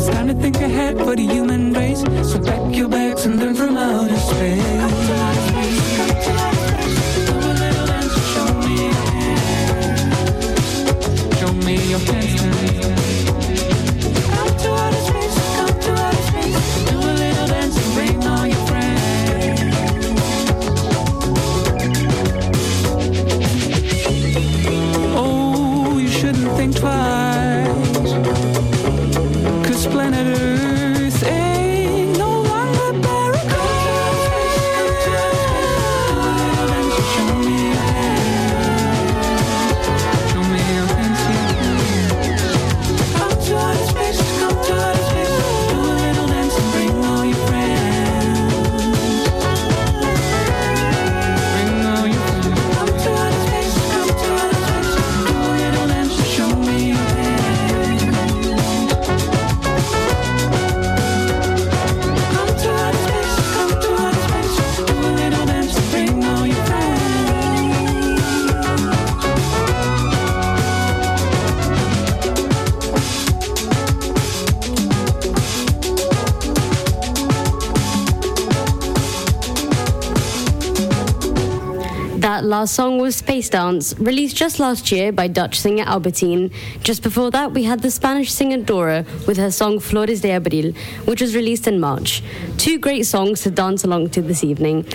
Last 82.60 82.76
song 82.76 82.98
was 83.00 83.16
Space 83.16 83.48
Dance, 83.48 83.98
released 84.00 84.36
just 84.36 84.60
last 84.60 84.92
year 84.92 85.14
by 85.14 85.30
Dutch 85.30 85.58
singer 85.58 85.86
Albertine. 85.86 86.52
Just 86.84 87.02
before 87.02 87.32
that, 87.32 87.54
we 87.54 87.64
had 87.64 87.80
the 87.82 87.90
Spanish 87.90 88.34
singer 88.34 88.58
Dora 88.58 89.06
with 89.26 89.38
her 89.38 89.50
song 89.50 89.80
Flores 89.80 90.20
de 90.20 90.28
Abril, 90.32 90.76
which 91.08 91.22
was 91.22 91.38
released 91.38 91.68
in 91.68 91.80
March. 91.80 92.22
Two 92.58 92.78
great 92.78 93.06
songs 93.06 93.44
to 93.44 93.50
dance 93.50 93.86
along 93.86 94.10
to 94.10 94.22
this 94.22 94.44
evening. 94.44 94.86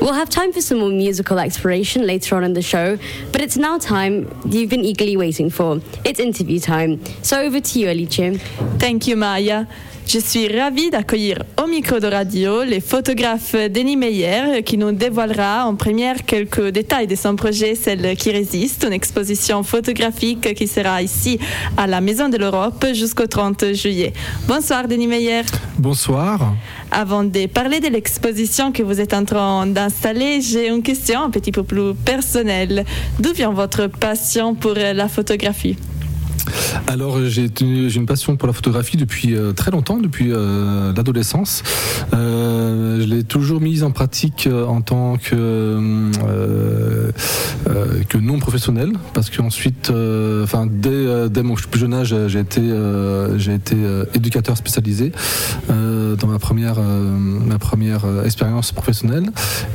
We'll 0.00 0.14
have 0.14 0.28
time 0.28 0.52
for 0.52 0.60
some 0.60 0.78
more 0.80 0.88
musical 0.88 1.38
exploration 1.38 2.04
later 2.04 2.34
on 2.34 2.42
in 2.42 2.52
the 2.52 2.62
show, 2.62 2.98
but 3.30 3.40
it's 3.40 3.56
now 3.56 3.78
time 3.78 4.28
you've 4.50 4.70
been 4.70 4.84
eagerly 4.84 5.16
waiting 5.16 5.50
for. 5.50 5.80
It's 6.04 6.18
interview 6.18 6.58
time. 6.58 7.00
So 7.22 7.40
over 7.42 7.60
to 7.60 7.78
you, 7.78 7.90
Alice. 7.90 8.42
Thank 8.80 9.06
you, 9.06 9.14
Maya. 9.14 9.66
Je 10.06 10.18
suis 10.18 10.48
ravie 10.48 10.90
d'accueillir 10.90 11.42
au 11.62 11.66
micro 11.66 11.98
de 11.98 12.06
radio 12.06 12.62
les 12.62 12.80
photographes 12.80 13.54
Denis 13.54 13.96
Meyer 13.96 14.62
qui 14.62 14.76
nous 14.76 14.92
dévoilera 14.92 15.66
en 15.66 15.74
première 15.74 16.24
quelques 16.24 16.68
détails 16.68 17.06
de 17.06 17.16
son 17.16 17.34
projet 17.36 17.74
Celle 17.74 18.14
qui 18.16 18.30
résiste, 18.30 18.84
une 18.84 18.92
exposition 18.92 19.62
photographique 19.62 20.54
qui 20.54 20.68
sera 20.68 21.02
ici 21.02 21.38
à 21.76 21.86
la 21.86 22.00
Maison 22.00 22.28
de 22.28 22.36
l'Europe 22.36 22.86
jusqu'au 22.92 23.26
30 23.26 23.72
juillet. 23.72 24.12
Bonsoir 24.46 24.86
Denis 24.86 25.06
Meyer. 25.06 25.42
Bonsoir. 25.78 26.54
Avant 26.90 27.24
de 27.24 27.46
parler 27.46 27.80
de 27.80 27.88
l'exposition 27.88 28.72
que 28.72 28.82
vous 28.82 29.00
êtes 29.00 29.14
en 29.14 29.24
train 29.24 29.66
d'installer, 29.66 30.40
j'ai 30.42 30.68
une 30.68 30.82
question 30.82 31.22
un 31.22 31.30
petit 31.30 31.50
peu 31.50 31.64
plus 31.64 31.94
personnelle. 31.94 32.84
D'où 33.18 33.32
vient 33.32 33.52
votre 33.52 33.86
passion 33.86 34.54
pour 34.54 34.74
la 34.74 35.08
photographie? 35.08 35.76
Alors 36.86 37.20
j'ai 37.24 37.48
j'ai 37.54 37.96
une 37.96 38.06
passion 38.06 38.36
pour 38.36 38.46
la 38.46 38.52
photographie 38.52 38.96
depuis 38.96 39.34
euh, 39.34 39.52
très 39.52 39.70
longtemps, 39.70 39.98
depuis 39.98 40.28
euh, 40.32 40.92
l'adolescence. 40.94 41.62
Euh, 42.12 43.00
je 43.00 43.06
l'ai 43.06 43.24
toujours 43.24 43.60
mise 43.60 43.82
en 43.82 43.90
pratique 43.90 44.46
euh, 44.46 44.66
en 44.66 44.80
tant 44.80 45.16
que 45.16 45.34
euh, 45.34 47.10
euh, 47.68 48.20
non 48.20 48.38
professionnel, 48.38 48.92
parce 49.12 49.30
qu'ensuite, 49.30 49.90
euh, 49.90 50.44
enfin 50.44 50.66
dès, 50.70 50.90
euh, 50.90 51.28
mon 51.42 51.54
plus 51.54 51.80
jeune 51.80 51.94
âge, 51.94 52.14
j'ai 52.28 52.38
été 52.38 52.60
euh, 52.60 53.38
euh, 53.72 54.04
éducateur 54.14 54.56
spécialisé 54.56 55.12
euh, 55.70 56.16
dans 56.16 56.26
ma 56.26 56.38
première 56.38 56.78
euh, 56.78 57.18
euh, 58.04 58.24
expérience 58.24 58.72
professionnelle. 58.72 59.30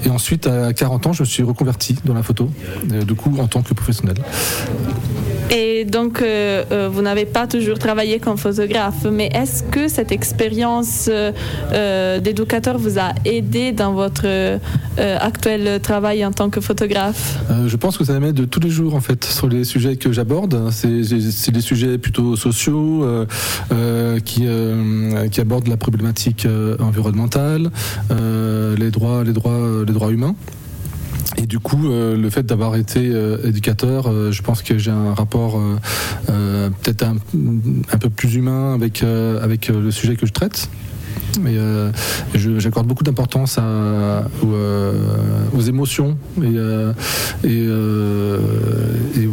Et 0.06 0.10
ensuite 0.10 0.48
à 0.48 0.74
40 0.74 1.08
ans, 1.08 1.14
je 1.14 1.24
me 1.24 1.28
suis 1.28 1.44
reconverti 1.44 1.96
dans 2.06 2.14
la 2.14 2.24
photo, 2.24 2.50
euh, 2.92 3.04
du 3.04 3.16
coup 3.16 3.36
en 3.40 3.48
tant 3.48 3.62
que 3.62 3.74
professionnel. 3.74 4.18
Et 5.52 5.84
donc, 5.86 6.22
euh, 6.22 6.64
euh, 6.72 6.90
vous 6.92 7.02
n'avez 7.02 7.26
pas 7.26 7.48
toujours 7.48 7.80
travaillé 7.80 8.20
comme 8.20 8.38
photographe, 8.38 9.06
mais 9.12 9.30
est-ce 9.34 9.64
que 9.64 9.88
cette 9.88 10.12
expérience 10.12 11.10
euh, 11.12 11.32
euh, 11.72 12.20
d'éducateur 12.20 12.78
vous 12.78 13.00
a 13.00 13.14
aidé 13.26 13.72
dans 13.72 13.94
votre 13.94 14.28
actuel 14.98 15.80
travail 15.82 16.26
en 16.26 16.32
tant 16.32 16.50
que 16.50 16.62
photographe? 16.62 17.40
Je 17.68 17.76
pense 17.78 17.98
que 17.98 18.04
ça 18.04 18.20
m'aide 18.20 18.50
tous 18.50 18.60
les 18.60 18.70
jours 18.70 18.96
en 18.96 19.02
fait 19.02 19.24
sur 19.24 19.48
les 19.48 19.64
sujets 19.64 19.96
que 19.96 20.12
j'aborde. 20.12 20.70
C'est 20.72 21.52
des 21.52 21.62
sujets 21.62 21.98
plutôt 21.98 22.36
sociaux 22.36 23.06
qui, 24.26 24.48
qui 25.32 25.42
abordent 25.42 25.68
la 25.68 25.78
problématique 25.78 26.48
environnementale, 26.80 27.72
les 28.78 28.92
droits, 28.92 29.24
les 29.24 29.34
droits, 29.34 29.84
les 29.88 29.94
droits 29.94 30.12
humains. 30.12 30.36
Et 31.38 31.46
du 31.46 31.60
coup, 31.60 31.90
euh, 31.90 32.18
le 32.18 32.30
fait 32.30 32.44
d'avoir 32.44 32.76
été 32.76 33.10
euh, 33.12 33.38
éducateur, 33.46 34.08
euh, 34.08 34.32
je 34.32 34.42
pense 34.42 34.62
que 34.62 34.78
j'ai 34.78 34.92
un 34.92 35.14
rapport 35.14 35.60
peut-être 36.26 37.04
un, 37.04 37.98
peu 37.98 38.10
plus 38.10 38.36
humain 38.36 38.74
avec, 38.74 39.02
le 39.02 39.92
sujet 39.92 40.16
que 40.16 40.26
je 40.26 40.34
traite. 40.34 40.70
Mais 41.42 41.54
euh, 41.56 41.92
je- 42.34 42.60
j'accorde 42.60 42.88
beaucoup 42.88 43.04
d'importance 43.04 43.58
aux, 43.58 43.62
euh, 44.54 44.94
aux 45.56 45.62
émotions 45.62 46.18
et, 46.38 46.46
euh, 46.56 46.92
et, 47.44 47.66
euh, 47.68 48.40
et. 49.18 49.30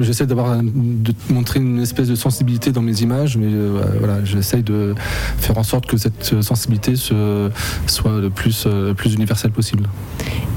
J'essaie 0.00 0.26
d'avoir 0.26 0.58
de 0.62 1.12
montrer 1.30 1.60
une 1.60 1.80
espèce 1.80 2.08
de 2.08 2.14
sensibilité 2.14 2.72
dans 2.72 2.82
mes 2.82 3.00
images, 3.02 3.36
mais 3.36 3.48
voilà, 3.98 4.24
j'essaie 4.24 4.62
de 4.62 4.94
faire 5.38 5.56
en 5.58 5.62
sorte 5.62 5.86
que 5.86 5.96
cette 5.96 6.40
sensibilité 6.42 6.96
se- 6.96 7.50
soit 7.86 8.18
le 8.20 8.30
plus, 8.30 8.66
plus 8.96 9.14
universelle 9.14 9.50
possible. 9.50 9.84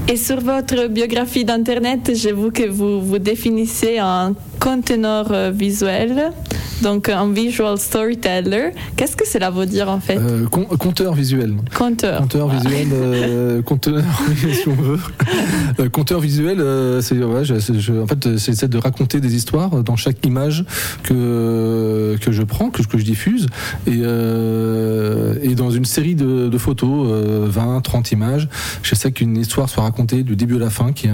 Et 0.08 0.16
sur 0.16 0.40
votre 0.40 0.88
biographie 0.88 1.44
d'Internet, 1.44 2.12
j'ai 2.14 2.32
vu 2.32 2.52
que 2.52 2.68
vous 2.68 3.00
vous 3.00 3.18
définissez 3.18 4.00
en 4.00 4.34
conteneur 4.68 5.26
euh, 5.30 5.50
visuel, 5.54 6.30
donc 6.82 7.10
un 7.10 7.30
visual 7.30 7.76
storyteller. 7.78 8.70
Qu'est-ce 8.96 9.14
que 9.14 9.26
cela 9.28 9.50
veut 9.50 9.66
dire 9.66 9.90
en 9.90 10.00
fait 10.00 10.16
Euh, 10.18 10.46
con- 10.46 10.64
compteur 10.64 11.12
visuel. 11.12 11.52
Conteur. 11.76 12.18
Compteur 12.22 12.48
visuel, 12.48 12.88
euh, 12.92 13.62
conteneur, 13.70 14.04
si 14.62 14.66
on 14.68 14.74
veut. 14.74 14.98
Euh, 15.80 15.88
compteur 15.90 16.20
visuel, 16.20 16.60
euh, 16.60 17.02
c'est 17.02 17.18
ouais, 17.18 17.42
en 17.42 18.06
fait, 18.06 18.36
j'essaie 18.38 18.68
de 18.68 18.78
raconter 18.78 19.20
des 19.20 19.34
histoires 19.36 19.82
dans 19.82 19.96
chaque 19.96 20.24
image 20.24 20.64
que 21.02 22.16
que 22.22 22.32
je 22.32 22.42
prends, 22.42 22.70
que, 22.70 22.82
je- 22.82 22.88
que 22.88 22.96
je 22.98 23.04
diffuse, 23.04 23.46
et, 23.86 24.00
euh, 24.02 25.34
et 25.42 25.54
dans 25.54 25.70
une 25.70 25.84
série 25.84 26.14
de, 26.14 26.48
de 26.48 26.58
photos, 26.58 27.06
euh, 27.10 27.46
20, 27.48 27.80
30 27.82 28.12
images, 28.12 28.48
j'essaie 28.82 29.12
qu'une 29.12 29.36
histoire 29.36 29.68
soit 29.68 29.82
racontée 29.82 30.22
du 30.22 30.36
début 30.36 30.56
à 30.56 30.60
la 30.60 30.70
fin, 30.70 30.92
qui 30.92 31.08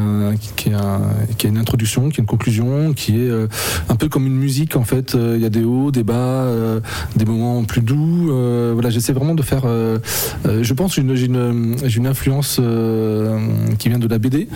qui 0.56 0.70
a 0.72 1.48
une 1.48 1.58
introduction, 1.58 2.08
qui 2.10 2.20
a 2.20 2.22
une 2.22 2.26
conclusion, 2.26 2.92
qui 2.92 3.16
est 3.20 3.39
un 3.88 3.96
peu 3.96 4.08
comme 4.08 4.26
une 4.26 4.36
musique 4.36 4.76
en 4.76 4.84
fait. 4.84 5.14
Euh, 5.14 5.34
Il 5.36 5.42
y 5.42 5.46
a 5.46 5.50
des 5.50 5.64
hauts, 5.64 5.90
des 5.90 6.02
bas, 6.02 6.14
euh, 6.14 6.80
des 7.16 7.24
moments 7.24 7.62
plus 7.64 7.80
doux. 7.80 8.30
euh, 8.30 8.70
voilà, 8.74 8.90
j'essaie 8.90 9.12
vraiment 9.12 9.34
de 9.34 9.42
faire. 9.42 9.62
euh, 9.64 9.98
euh, 10.46 10.62
je 10.62 10.74
pense 10.74 10.96
une, 10.96 11.16
une, 11.16 11.76
une 11.96 12.06
influence 12.06 12.58
euh, 12.60 13.38
qui 13.78 13.88
vient 13.88 13.98
de 13.98 14.08
la 14.08 14.18
BD, 14.18 14.48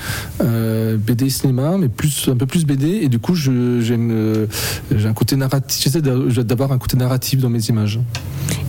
euh, 0.42 0.96
BD 0.96 1.30
cinéma, 1.30 1.76
mais 1.78 1.88
plus 1.88 2.28
un 2.30 2.36
peu 2.36 2.46
plus 2.46 2.64
BD. 2.64 2.86
Et 3.02 3.08
du 3.08 3.18
coup, 3.18 3.34
j'ai 3.34 5.06
un 5.06 5.12
côté 5.14 5.36
narratif. 5.36 5.82
J'essaie 5.82 6.00
d'a- 6.02 6.42
d'avoir 6.42 6.72
un 6.72 6.78
côté 6.78 6.96
narratif 6.96 7.40
dans 7.40 7.50
mes 7.50 7.64
images. 7.68 8.00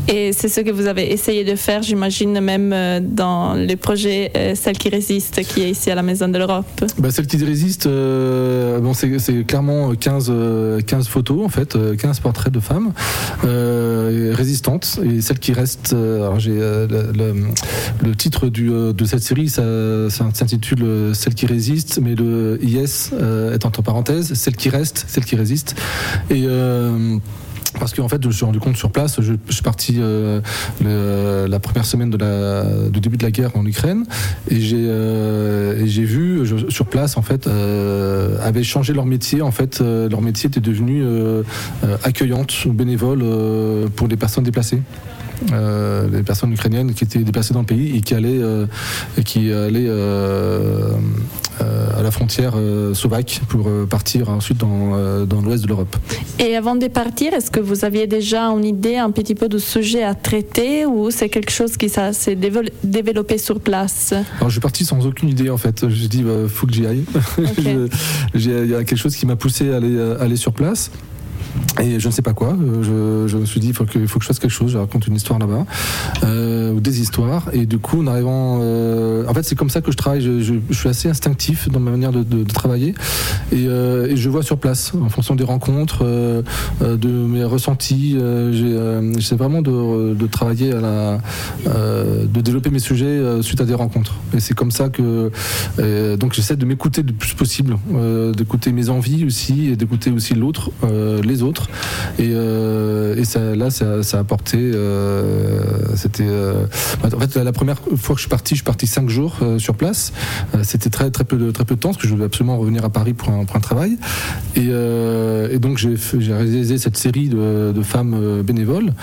Et 0.08 0.34
c'est 0.34 0.50
ce 0.50 0.62
que 0.62 0.70
vous 0.70 0.86
avez 0.86 1.12
essayé 1.12 1.44
de 1.44 1.56
faire, 1.56 1.82
j'imagine, 1.82 2.40
même 2.40 2.72
euh, 2.74 3.00
dans 3.02 3.56
le 3.56 3.74
projet 3.76 4.32
euh, 4.38 4.54
Celle 4.54 4.78
qui 4.78 4.90
résiste, 4.90 5.42
qui 5.44 5.64
est 5.64 5.72
ici 5.72 5.90
à 5.90 5.96
la 5.96 6.04
Maison 6.04 6.28
de 6.28 6.38
l'Europe. 6.38 6.86
Bah, 7.00 7.10
celle 7.10 7.26
qui 7.26 7.44
résiste, 7.44 7.88
euh, 7.88 8.80
bon, 8.80 8.94
c'est 8.94 9.10
clairement 9.48 9.96
15, 10.06 10.28
euh, 10.30 10.82
15 10.82 11.08
photos, 11.08 11.44
en 11.44 11.50
fait, 11.50 11.76
euh, 11.76 11.96
15 11.96 12.20
portraits 12.20 12.54
de 12.54 12.60
femmes 12.60 12.94
euh, 13.44 14.34
résistantes. 14.36 15.00
Et 15.04 15.20
celle 15.20 15.40
qui 15.40 15.52
reste, 15.52 15.94
euh, 15.94 16.22
alors 16.22 16.40
j'ai 16.40 16.60
euh, 16.60 16.86
le, 18.04 18.16
titre 18.16 18.46
euh, 18.46 18.94
de 18.94 19.06
cette 19.06 19.24
série, 19.24 19.50
ça, 19.50 19.64
s'intitule 20.10 20.84
euh, 20.84 21.14
Celle 21.16 21.34
qui 21.34 21.48
résiste, 21.48 22.00
mais 22.04 22.14
le 22.14 22.60
IS 22.62 23.14
euh, 23.14 23.56
est 23.56 23.66
entre 23.66 23.82
parenthèses, 23.82 24.36
celle 24.36 24.56
qui 24.56 24.70
reste, 24.70 25.06
celle 25.08 25.26
qui 25.26 25.36
résiste. 25.36 25.76
Et. 26.30 26.46
Parce 27.80 27.94
qu'en 27.94 28.08
fait, 28.08 28.22
je 28.22 28.28
me 28.28 28.34
suis 28.34 28.46
rendu 28.46 28.60
compte 28.60 28.78
sur 28.78 28.92
place, 28.92 29.20
je, 29.22 29.34
suis 29.50 29.62
parti 29.64 29.98
euh, 30.00 30.42
le- 30.84 31.46
la 31.48 31.60
première 31.60 31.86
semaine 31.86 32.10
de 32.10 32.18
la, 32.18 32.90
du 32.90 33.00
début 33.00 33.18
de 33.18 33.24
la 33.24 33.32
guerre 33.32 33.52
en 33.56 33.66
Ukraine, 33.66 34.06
et 34.50 34.60
j'ai 34.62 34.78
euh, 34.88 35.86
j'ai 35.86 36.04
vu 36.04 36.46
je- 36.46 36.70
sur 36.70 36.86
place 36.86 37.18
en 37.18 37.22
fait 37.22 37.48
euh, 37.48 38.38
avaient 38.42 38.64
changé 38.64 38.94
leur 38.94 39.06
métier. 39.06 39.42
En 39.42 39.52
fait, 39.52 39.82
euh, 39.82 40.10
leur 40.10 40.22
métier 40.22 40.48
était 40.50 40.60
devenu 40.62 41.04
euh, 41.04 41.44
euh, 41.84 41.98
accueillante 42.04 42.66
ou 42.66 42.72
bénévole 42.74 43.24
pour 43.96 44.08
les 44.08 44.18
personnes 44.18 44.44
déplacées. 44.44 44.82
Euh, 45.52 46.08
les 46.12 46.24
personnes 46.24 46.52
ukrainiennes 46.54 46.94
qui 46.94 47.04
étaient 47.04 47.20
déplacées 47.20 47.54
dans 47.54 47.62
le 47.62 47.66
pays 47.66 47.96
et 47.98 48.02
qui 48.02 48.14
allaient, 48.14 48.42
euh, 48.42 48.66
qui 49.26 49.52
allaient 49.52 49.86
euh, 49.88 50.92
euh, 51.62 52.00
à 52.00 52.02
la 52.04 52.12
frontière 52.12 52.54
slovaque 52.94 53.42
pour 53.50 53.70
partir 53.90 54.30
ensuite 54.30 54.58
dans, 54.58 55.26
dans 55.26 55.42
l'ouest 55.42 55.64
de 55.64 55.68
l'Europe. 55.68 55.96
Et 56.40 56.56
avant 56.56 56.76
de 56.76 56.88
partir, 56.88 57.34
est-ce 57.34 57.50
que 57.52 57.60
vous 57.60 57.86
aviez 57.86 58.08
déjà 58.08 58.44
une 58.50 58.66
idée 58.66 58.98
un 58.98 59.12
petit 59.12 59.36
peu 59.36 59.48
du 59.50 59.60
sujet 59.60 60.04
à 60.04 60.16
traiter 60.16 60.86
ou 60.86 61.12
c'est 61.12 61.30
quelque 61.30 61.52
chose 61.52 61.78
qui 61.78 61.90
s'est 61.90 62.36
dével- 62.36 62.72
développé 62.84 63.38
sur 63.38 63.60
place? 63.60 64.14
Alors 64.38 64.50
je 64.50 64.54
suis 64.54 64.62
parti 64.62 64.84
sans 64.86 65.06
aucune 65.06 65.30
idée 65.30 65.50
en 65.50 65.58
fait. 65.58 65.88
Je 65.90 66.08
dis 66.08 66.24
bah, 66.24 66.48
faut 66.48 66.68
que 66.68 66.74
j'y 66.74 66.86
aille. 66.86 67.04
J'ai- 68.34 68.64
Il 68.64 68.70
y 68.70 68.76
a 68.76 68.84
quelque 68.84 68.98
chose 68.98 69.16
qui 69.16 69.26
m'a 69.26 69.36
poussé 69.36 69.72
à 69.72 69.78
aller, 69.78 70.00
à 70.00 70.22
aller 70.24 70.36
sur 70.38 70.54
place. 70.54 70.92
Et 71.82 72.00
je 72.00 72.08
ne 72.08 72.12
sais 72.12 72.22
pas 72.22 72.34
quoi. 72.34 72.54
Euh, 72.54 73.28
Je, 73.28 73.38
me 73.38 73.46
suis 73.46 73.60
dit 73.60 73.68
il 73.70 73.74
faut 73.74 73.86
que, 73.86 74.06
faut 74.08 74.20
que 74.20 74.24
je 74.24 74.28
fasse 74.28 74.40
quelque 74.40 74.52
chose. 74.52 74.72
Je 74.72 74.78
raconte 74.78 75.08
une 75.08 75.16
histoire 75.16 75.40
là-bas 75.40 75.66
euh, 76.24 76.72
ou 76.72 76.80
des 76.80 77.02
histoires. 77.02 77.50
Et 77.54 77.66
du 77.66 77.80
coup, 77.80 78.02
en 78.02 78.08
arrivant, 78.08 78.60
euh, 78.62 79.26
en 79.28 79.34
fait, 79.34 79.44
c'est 79.44 79.56
comme 79.56 79.70
ça 79.70 79.82
que 79.82 79.92
je 79.92 79.98
travaille. 79.98 80.22
Je, 80.22 80.56
suis 80.72 80.90
assez 80.90 81.10
instinctif 81.10 81.70
dans 81.70 81.80
ma 81.80 81.92
manière 81.92 82.12
de, 82.12 82.44
travailler 82.44 82.94
et, 83.52 83.66
je 83.66 84.30
vois 84.30 84.44
sur 84.44 84.58
place 84.58 84.94
en 84.94 85.10
fonction 85.10 85.36
des 85.36 85.44
rencontres, 85.44 86.04
de 86.82 87.08
mes 87.08 87.44
ressentis. 87.44 88.18
J'essaie 88.52 89.36
vraiment 89.36 89.62
de, 89.62 90.14
de 90.14 90.28
travailler 90.28 90.74
à 90.74 90.82
la, 90.82 91.18
de 91.66 92.42
développer 92.42 92.70
mes 92.70 92.80
sujets 92.80 93.42
suite 93.42 93.62
à 93.62 93.66
des 93.66 93.74
rencontres. 93.74 94.16
Et 94.34 94.40
c'est 94.40 94.54
comme 94.54 94.72
ça 94.72 94.90
que 94.90 95.32
donc 96.18 96.34
j'essaie 96.34 96.56
de 96.56 96.66
m'écouter 96.66 97.04
le 97.04 97.14
plus 97.14 97.34
possible, 97.34 97.78
d'écouter 98.36 98.72
mes 98.72 98.90
envies 98.90 99.26
aussi 99.26 99.70
et 99.70 99.76
d'écouter 99.76 100.12
aussi 100.12 100.34
l'autre, 100.36 100.72
les 101.24 101.42
autres 101.42 101.45
autres. 101.46 101.68
Et, 102.20 102.32
euh, 102.34 103.16
et 103.16 103.26
ça, 103.26 103.56
là, 103.56 103.70
ça, 103.70 104.04
ça 104.04 104.18
a 104.18 104.22
apporté. 104.22 104.58
euh, 104.60 105.62
C'était. 105.96 106.26
euh, 106.28 106.66
en 107.04 107.20
fait, 107.20 107.36
la 107.36 107.52
première 107.52 107.78
fois 107.98 108.16
que 108.16 108.20
je 108.20 108.22
suis 108.22 108.30
parti, 108.30 108.56
je 108.56 108.60
suis 108.60 108.66
parti 108.66 108.88
cinq 108.88 109.10
jours 109.10 109.38
sur 109.58 109.76
place. 109.76 110.12
C'était 110.64 110.90
très 110.90 111.10
très 111.12 111.24
peu 111.24 111.38
de 111.38 111.52
très 111.52 111.66
peu 111.66 111.76
de 111.76 111.80
temps 111.80 111.90
parce 111.90 112.02
que 112.02 112.08
je 112.08 112.14
devais 112.14 112.26
absolument 112.26 112.58
revenir 112.58 112.84
à 112.86 112.90
Paris 112.90 113.14
pour 113.14 113.30
un, 113.30 113.46
pour 113.46 113.56
un 113.56 113.60
travail. 113.60 113.98
Et, 114.56 114.68
et 114.68 115.60
donc 115.60 115.78
j'ai 115.78 116.34
réalisé 116.34 116.78
cette 116.78 116.98
série 116.98 117.30
de, 117.30 117.72
de 117.74 117.82
femmes 117.82 118.42
bénévoles. 118.42 118.94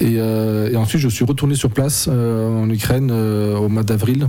Et, 0.00 0.14
et 0.14 0.76
ensuite, 0.76 1.00
je 1.00 1.08
suis 1.08 1.24
retourné 1.24 1.54
sur 1.54 1.70
place 1.70 2.08
en 2.08 2.68
Ukraine 2.70 3.10
au 3.12 3.68
mois 3.68 3.82
d'avril 3.84 4.26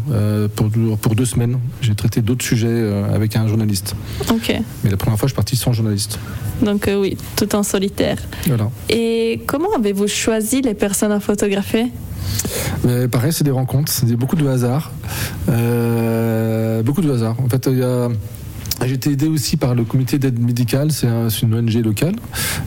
pour, 0.55 0.67
deux- 0.69 0.95
pour 1.01 1.15
deux 1.15 1.25
semaines. 1.25 1.57
J'ai 1.81 1.95
traité 1.95 2.21
d'autres 2.21 2.45
sujets 2.45 2.91
avec 3.13 3.35
un 3.35 3.47
journaliste. 3.47 3.95
Ok. 4.29 4.53
Mais 4.83 4.89
la 4.91 4.97
première 4.97 5.17
fois, 5.19 5.27
je 5.27 5.31
suis 5.31 5.35
parti 5.35 5.55
sans 5.55 5.73
journaliste. 5.73 6.19
Donc 6.61 6.87
euh, 6.87 6.99
oui, 7.01 7.17
tout 7.35 7.47
en 7.63 7.69
solitaire. 7.75 8.17
Voilà. 8.47 8.69
Et 8.89 9.41
comment 9.47 9.73
avez-vous 9.77 10.07
choisi 10.07 10.61
les 10.61 10.73
personnes 10.73 11.13
à 11.13 11.19
photographier? 11.19 11.91
Mais 12.83 13.07
pareil, 13.07 13.31
c'est 13.31 13.45
des 13.45 13.51
rencontres, 13.51 13.91
c'est 13.91 14.15
beaucoup 14.15 14.35
de 14.35 14.47
hasard. 14.47 14.91
Euh, 15.49 16.83
beaucoup 16.83 17.01
de 17.01 17.11
hasard. 17.11 17.35
En 17.39 17.49
fait, 17.49 17.63
il 17.71 17.79
y 17.79 17.83
a. 17.83 18.09
J'ai 18.85 18.95
été 18.95 19.11
aidé 19.11 19.27
aussi 19.27 19.55
par 19.55 19.75
le 19.75 19.83
comité 19.83 20.19
d'aide 20.19 20.39
médicale, 20.39 20.91
c'est 20.91 21.07
un- 21.07 21.29
c'est 21.29 21.43
une 21.43 21.53
ONG 21.53 21.73
locale 21.83 22.15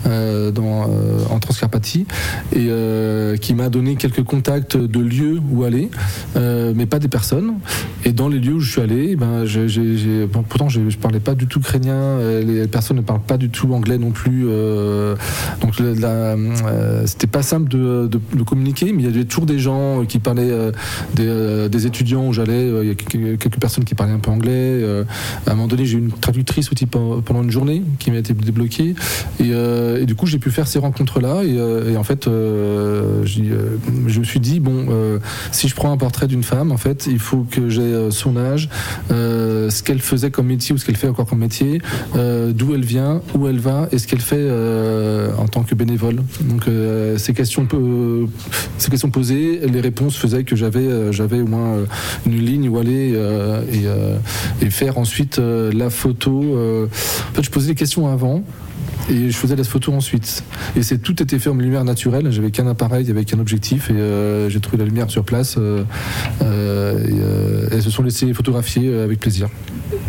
euh, 0.06 0.50
euh, 0.56 1.18
en 1.30 1.38
Transcarpathie, 1.38 2.06
et 2.52 2.66
euh, 2.68 3.36
qui 3.36 3.54
m'a 3.54 3.68
donné 3.68 3.96
quelques 3.96 4.22
contacts 4.22 4.76
de 4.76 5.00
lieux 5.00 5.40
où 5.52 5.64
aller, 5.64 5.90
mais 6.34 6.86
pas 6.86 6.98
des 6.98 7.08
personnes. 7.08 7.54
Et 8.04 8.12
dans 8.12 8.28
les 8.28 8.38
lieux 8.38 8.54
où 8.54 8.60
je 8.60 8.70
suis 8.70 8.80
allé, 8.80 9.16
ben, 9.16 9.44
pourtant 10.48 10.68
je, 10.68 10.88
je 10.88 10.96
parlais 10.96 11.20
pas 11.20 11.34
du 11.34 11.46
tout 11.46 11.60
ukrainien, 11.60 12.18
les 12.40 12.66
personnes 12.66 12.96
ne 12.98 13.02
parlent 13.02 13.20
pas 13.20 13.36
du 13.36 13.50
tout 13.50 13.72
anglais 13.74 13.98
non 13.98 14.10
plus, 14.10 14.46
donc 15.60 15.74
c'était 17.06 17.26
pas 17.26 17.42
simple 17.42 17.68
de, 17.68 18.10
communiquer, 18.46 18.92
mais 18.92 19.02
il 19.02 19.06
y 19.06 19.12
avait 19.12 19.24
toujours 19.24 19.46
des 19.46 19.58
gens 19.58 20.04
qui 20.06 20.18
parlaient, 20.18 20.70
des, 21.14 21.86
étudiants 21.86 22.26
où 22.28 22.32
j'allais, 22.32 22.68
il 22.82 22.88
y 22.88 22.90
a 22.90 22.94
quelques 23.36 23.58
personnes 23.60 23.84
qui 23.84 23.94
parlaient 23.94 24.14
un 24.14 24.18
peu 24.18 24.30
anglais. 24.30 24.82
à 25.46 25.50
un 25.50 25.54
moment 25.54 25.68
donné, 25.68 25.84
j'ai 25.84 25.98
eu 25.98 26.05
une 26.06 26.12
traductrice 26.12 26.68
pe- 26.68 27.20
pendant 27.24 27.42
une 27.42 27.50
journée 27.50 27.82
qui 27.98 28.10
m'a 28.10 28.18
été 28.18 28.32
débloquée, 28.34 28.94
et, 29.40 29.50
euh, 29.52 30.00
et 30.02 30.06
du 30.06 30.14
coup 30.14 30.26
j'ai 30.26 30.38
pu 30.38 30.50
faire 30.50 30.66
ces 30.66 30.78
rencontres-là, 30.78 31.42
et, 31.44 31.56
euh, 31.58 31.96
en 31.96 32.04
fait, 32.04 32.26
euh, 32.28 33.24
je 33.24 34.18
me 34.20 34.24
suis 34.24 34.40
dit 34.40 34.60
bon, 34.60 34.86
si 35.52 35.68
je 35.68 35.74
prends 35.74 35.92
un 35.92 35.96
portrait 35.96 36.26
d'une 36.26 36.42
femme, 36.42 36.72
en 36.72 36.76
fait, 36.76 37.06
il 37.10 37.18
faut 37.18 37.46
que 37.50 37.68
j'ai 37.68 38.10
son 38.10 38.36
âge, 38.36 38.68
ce 39.10 39.82
qu'elle 39.82 40.00
faisait 40.00 40.30
comme 40.30 40.46
métier 40.46 40.74
ou 40.74 40.78
ce 40.78 40.84
qu'elle 40.84 40.96
fait 40.96 41.08
encore 41.08 41.26
comme 41.26 41.40
métier, 41.40 41.80
d'où 42.14 42.74
elle 42.74 42.84
vient, 42.84 43.20
où 43.34 43.46
elle 43.48 43.58
va 43.58 43.88
et 43.92 43.98
ce 43.98 44.06
qu'elle 44.06 44.20
fait 44.20 44.46
en 45.38 45.46
tant 45.48 45.62
que 45.62 45.74
bénévole. 45.74 46.16
Donc 46.42 46.64
ces 47.16 47.32
questions 47.34 47.66
ces 48.78 48.90
questions 48.90 49.10
posées, 49.10 49.60
les 49.66 49.80
réponses 49.80 50.16
faisaient 50.16 50.44
que 50.44 50.56
j'avais 50.56 51.12
j'avais 51.12 51.40
au 51.40 51.46
moins 51.46 51.78
une 52.26 52.36
ligne 52.38 52.68
où 52.68 52.78
aller 52.78 53.14
et, 53.72 54.64
et 54.64 54.70
faire 54.70 54.98
ensuite 54.98 55.38
euh, 55.38 55.70
photo. 55.90 56.42
euh. 56.56 56.86
En 56.86 57.34
fait, 57.34 57.42
je 57.42 57.50
posais 57.50 57.68
les 57.68 57.74
questions 57.74 58.06
avant. 58.08 58.42
Et 59.10 59.30
je 59.30 59.36
faisais 59.36 59.54
la 59.56 59.64
photo 59.64 59.92
ensuite. 59.92 60.42
Et 60.76 60.82
c'est 60.82 60.98
tout 60.98 61.22
était 61.22 61.38
fait 61.38 61.50
en 61.50 61.54
lumière 61.54 61.84
naturelle. 61.84 62.30
J'avais 62.30 62.50
qu'un 62.50 62.66
appareil 62.66 63.08
avec 63.10 63.32
un 63.34 63.38
objectif 63.38 63.90
et 63.90 63.94
euh, 63.94 64.48
j'ai 64.50 64.58
trouvé 64.60 64.78
la 64.78 64.84
lumière 64.84 65.10
sur 65.10 65.22
place. 65.24 65.56
euh, 65.58 65.84
euh, 66.42 67.68
et, 67.70 67.74
elles 67.74 67.82
se 67.82 67.90
sont 67.90 68.02
laissées 68.02 68.32
photographier 68.34 68.92
avec 68.98 69.20
plaisir. 69.20 69.48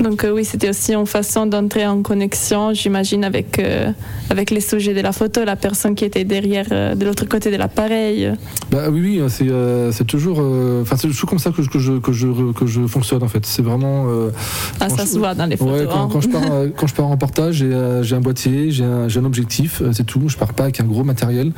Donc 0.02 0.26
oui, 0.34 0.44
c'était 0.46 0.70
aussi 0.70 0.94
une 0.94 1.06
façon 1.06 1.46
d'entrer 1.46 1.86
en 1.86 2.02
connexion, 2.02 2.74
j'imagine, 2.74 3.24
avec, 3.24 3.62
avec 4.30 4.50
les 4.52 4.62
sujets 4.62 4.94
de 4.94 5.02
la 5.02 5.12
photo, 5.12 5.44
la 5.46 5.56
personne 5.56 5.94
qui 5.96 6.06
était 6.06 6.24
derrière, 6.24 6.96
de 6.96 7.06
l'autre 7.06 7.26
côté 7.26 7.52
de 7.52 7.58
l'appareil. 7.58 8.32
Bah 8.72 8.90
oui, 8.92 9.20
oui, 9.20 9.30
c'est 9.30 9.48
euh, 9.50 9.92
c'est 9.92 10.06
toujours, 10.06 10.40
enfin 10.82 10.96
c'est 10.98 11.08
toujours 11.08 11.30
comme 11.30 11.40
ça 11.40 11.52
que 11.52 11.62
je, 11.62 11.70
que 11.70 11.80
je 11.80 11.94
que 12.00 12.12
je 12.12 12.28
que 12.54 12.66
je 12.66 12.88
fonctionne 12.88 13.24
en 13.24 13.28
fait. 13.28 13.46
C'est 13.46 13.62
vraiment. 13.62 14.08
Ah, 14.80 14.90
ça 14.90 15.06
je- 15.06 15.10
se 15.12 15.18
voit 15.18 15.36
dans 15.36 15.46
les 15.46 15.58
photos. 15.58 15.82
Ouais, 15.82 15.86
quand, 15.88 16.04
hein. 16.06 16.10
quand 16.12 16.22
je 16.22 16.30
pars, 16.30 16.44
quand 16.76 16.88
je 16.88 16.96
pars 16.96 17.06
en 17.08 17.18
euh, 17.40 18.04
j'ai 18.04 18.16
un 18.16 18.20
boîtier, 18.22 18.72
j'ai 18.78 19.20
un, 19.20 19.26
objectif, 19.26 19.82
euh, 19.82 19.92
c'est 19.92 20.06
tout. 20.06 20.30
Je 20.30 20.38
pars 20.38 20.54
pas 20.54 20.64
avec 20.64 20.80
un 20.80 20.86
gros 20.86 21.04
matériel. 21.04 21.52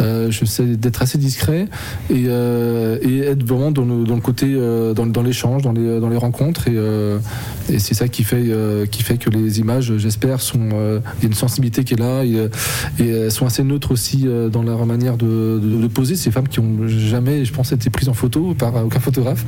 Euh, 0.00 0.30
je 0.30 0.44
sais 0.44 0.64
d'être 0.64 1.02
assez 1.02 1.18
discret 1.18 1.66
et, 2.08 2.24
euh, 2.28 2.98
et 3.02 3.18
être 3.20 3.44
vraiment 3.44 3.70
dans 3.70 3.84
le, 3.84 4.04
dans 4.04 4.14
le 4.14 4.20
côté, 4.20 4.54
dans, 4.94 5.06
dans 5.06 5.22
l'échange, 5.22 5.62
dans 5.62 5.72
les, 5.72 6.00
dans 6.00 6.08
les 6.08 6.16
rencontres. 6.16 6.68
Et, 6.68 6.76
et 7.72 7.78
c'est 7.78 7.94
ça 7.94 8.08
qui 8.08 8.24
fait, 8.24 8.44
qui 8.90 9.02
fait 9.02 9.18
que 9.18 9.30
les 9.30 9.60
images, 9.60 9.96
j'espère, 9.96 10.40
sont. 10.40 10.60
Il 10.70 11.22
y 11.22 11.26
a 11.26 11.28
une 11.28 11.34
sensibilité 11.34 11.84
qui 11.84 11.94
est 11.94 11.98
là 11.98 12.24
et, 12.24 12.48
elles 12.98 13.32
sont 13.32 13.46
assez 13.46 13.62
neutres 13.62 13.92
aussi 13.92 14.26
dans 14.52 14.62
leur 14.62 14.86
manière 14.86 15.16
de, 15.16 15.60
de- 15.62 15.86
poser. 15.88 16.14
Ces 16.14 16.30
femmes 16.30 16.48
qui 16.48 16.60
ont 16.60 16.86
jamais, 16.86 17.44
je 17.44 17.52
pense, 17.52 17.72
été 17.72 17.90
prises 17.90 18.08
en 18.08 18.14
photo 18.14 18.54
par 18.54 18.74
aucun 18.84 19.00
photographe, 19.00 19.44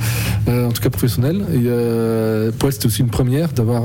en 0.49 0.73
tout 0.73 0.83
cas 0.83 0.91
professionnel. 0.91 1.45
Et 1.55 2.53
pour 2.59 2.69
elle, 2.69 2.73
c'était 2.73 2.87
aussi 2.87 3.03
une 3.03 3.11
première 3.11 3.53
d'avoir 3.53 3.83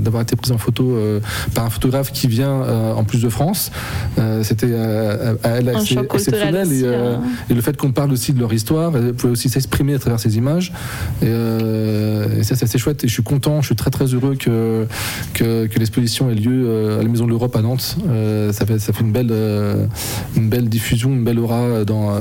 d'avoir 0.00 0.22
été 0.22 0.36
prise 0.36 0.52
en 0.52 0.58
photo 0.58 0.96
par 1.54 1.64
un 1.64 1.70
photographe 1.70 2.12
qui 2.12 2.26
vient 2.26 2.39
euh, 2.48 2.94
en 2.94 3.04
plus 3.04 3.22
de 3.22 3.28
France. 3.28 3.70
Euh, 4.18 4.42
c'était 4.42 4.66
euh, 4.70 5.34
à 5.42 5.48
elle 5.50 5.68
assez 5.68 5.98
exceptionnel 5.98 6.66
aussi, 6.66 6.84
et, 6.84 6.88
hein. 6.88 7.20
et 7.48 7.54
le 7.54 7.60
fait 7.60 7.76
qu'on 7.76 7.92
parle 7.92 8.12
aussi 8.12 8.32
de 8.32 8.40
leur 8.40 8.52
histoire, 8.52 8.96
elle 8.96 9.12
pouvait 9.14 9.32
aussi 9.32 9.48
s'exprimer 9.48 9.94
à 9.94 9.98
travers 9.98 10.18
ces 10.20 10.36
images. 10.36 10.72
Et, 11.22 11.26
et 11.26 12.42
ça, 12.42 12.54
c'est 12.56 12.64
assez 12.64 12.78
chouette. 12.78 13.04
Et 13.04 13.08
je 13.08 13.12
suis 13.12 13.22
content, 13.22 13.60
je 13.60 13.66
suis 13.66 13.76
très 13.76 13.90
très 13.90 14.06
heureux 14.06 14.36
que 14.36 14.86
que, 15.34 15.66
que 15.66 15.78
l'exposition 15.78 16.30
ait 16.30 16.34
lieu 16.34 16.96
à 16.98 17.02
la 17.02 17.08
Maison 17.08 17.24
de 17.24 17.30
l'Europe 17.30 17.54
à 17.56 17.62
Nantes. 17.62 17.96
Ça 18.52 18.66
fait 18.66 18.78
ça 18.78 18.92
fait 18.92 19.02
une 19.02 19.12
belle 19.12 19.32
une 20.36 20.48
belle 20.48 20.68
diffusion, 20.68 21.10
une 21.10 21.24
belle 21.24 21.38
aura 21.38 21.84
dans 21.84 22.14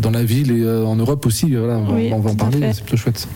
dans 0.00 0.10
la 0.10 0.24
ville 0.24 0.50
et 0.52 0.68
en 0.68 0.96
Europe 0.96 1.24
aussi. 1.26 1.54
Voilà, 1.54 1.78
on, 1.78 1.84
va- 1.84 2.16
on 2.16 2.20
va 2.20 2.30
en 2.30 2.34
parler. 2.34 2.58
C'est 2.72 2.82
plutôt 2.84 2.96
chouette. 2.96 3.28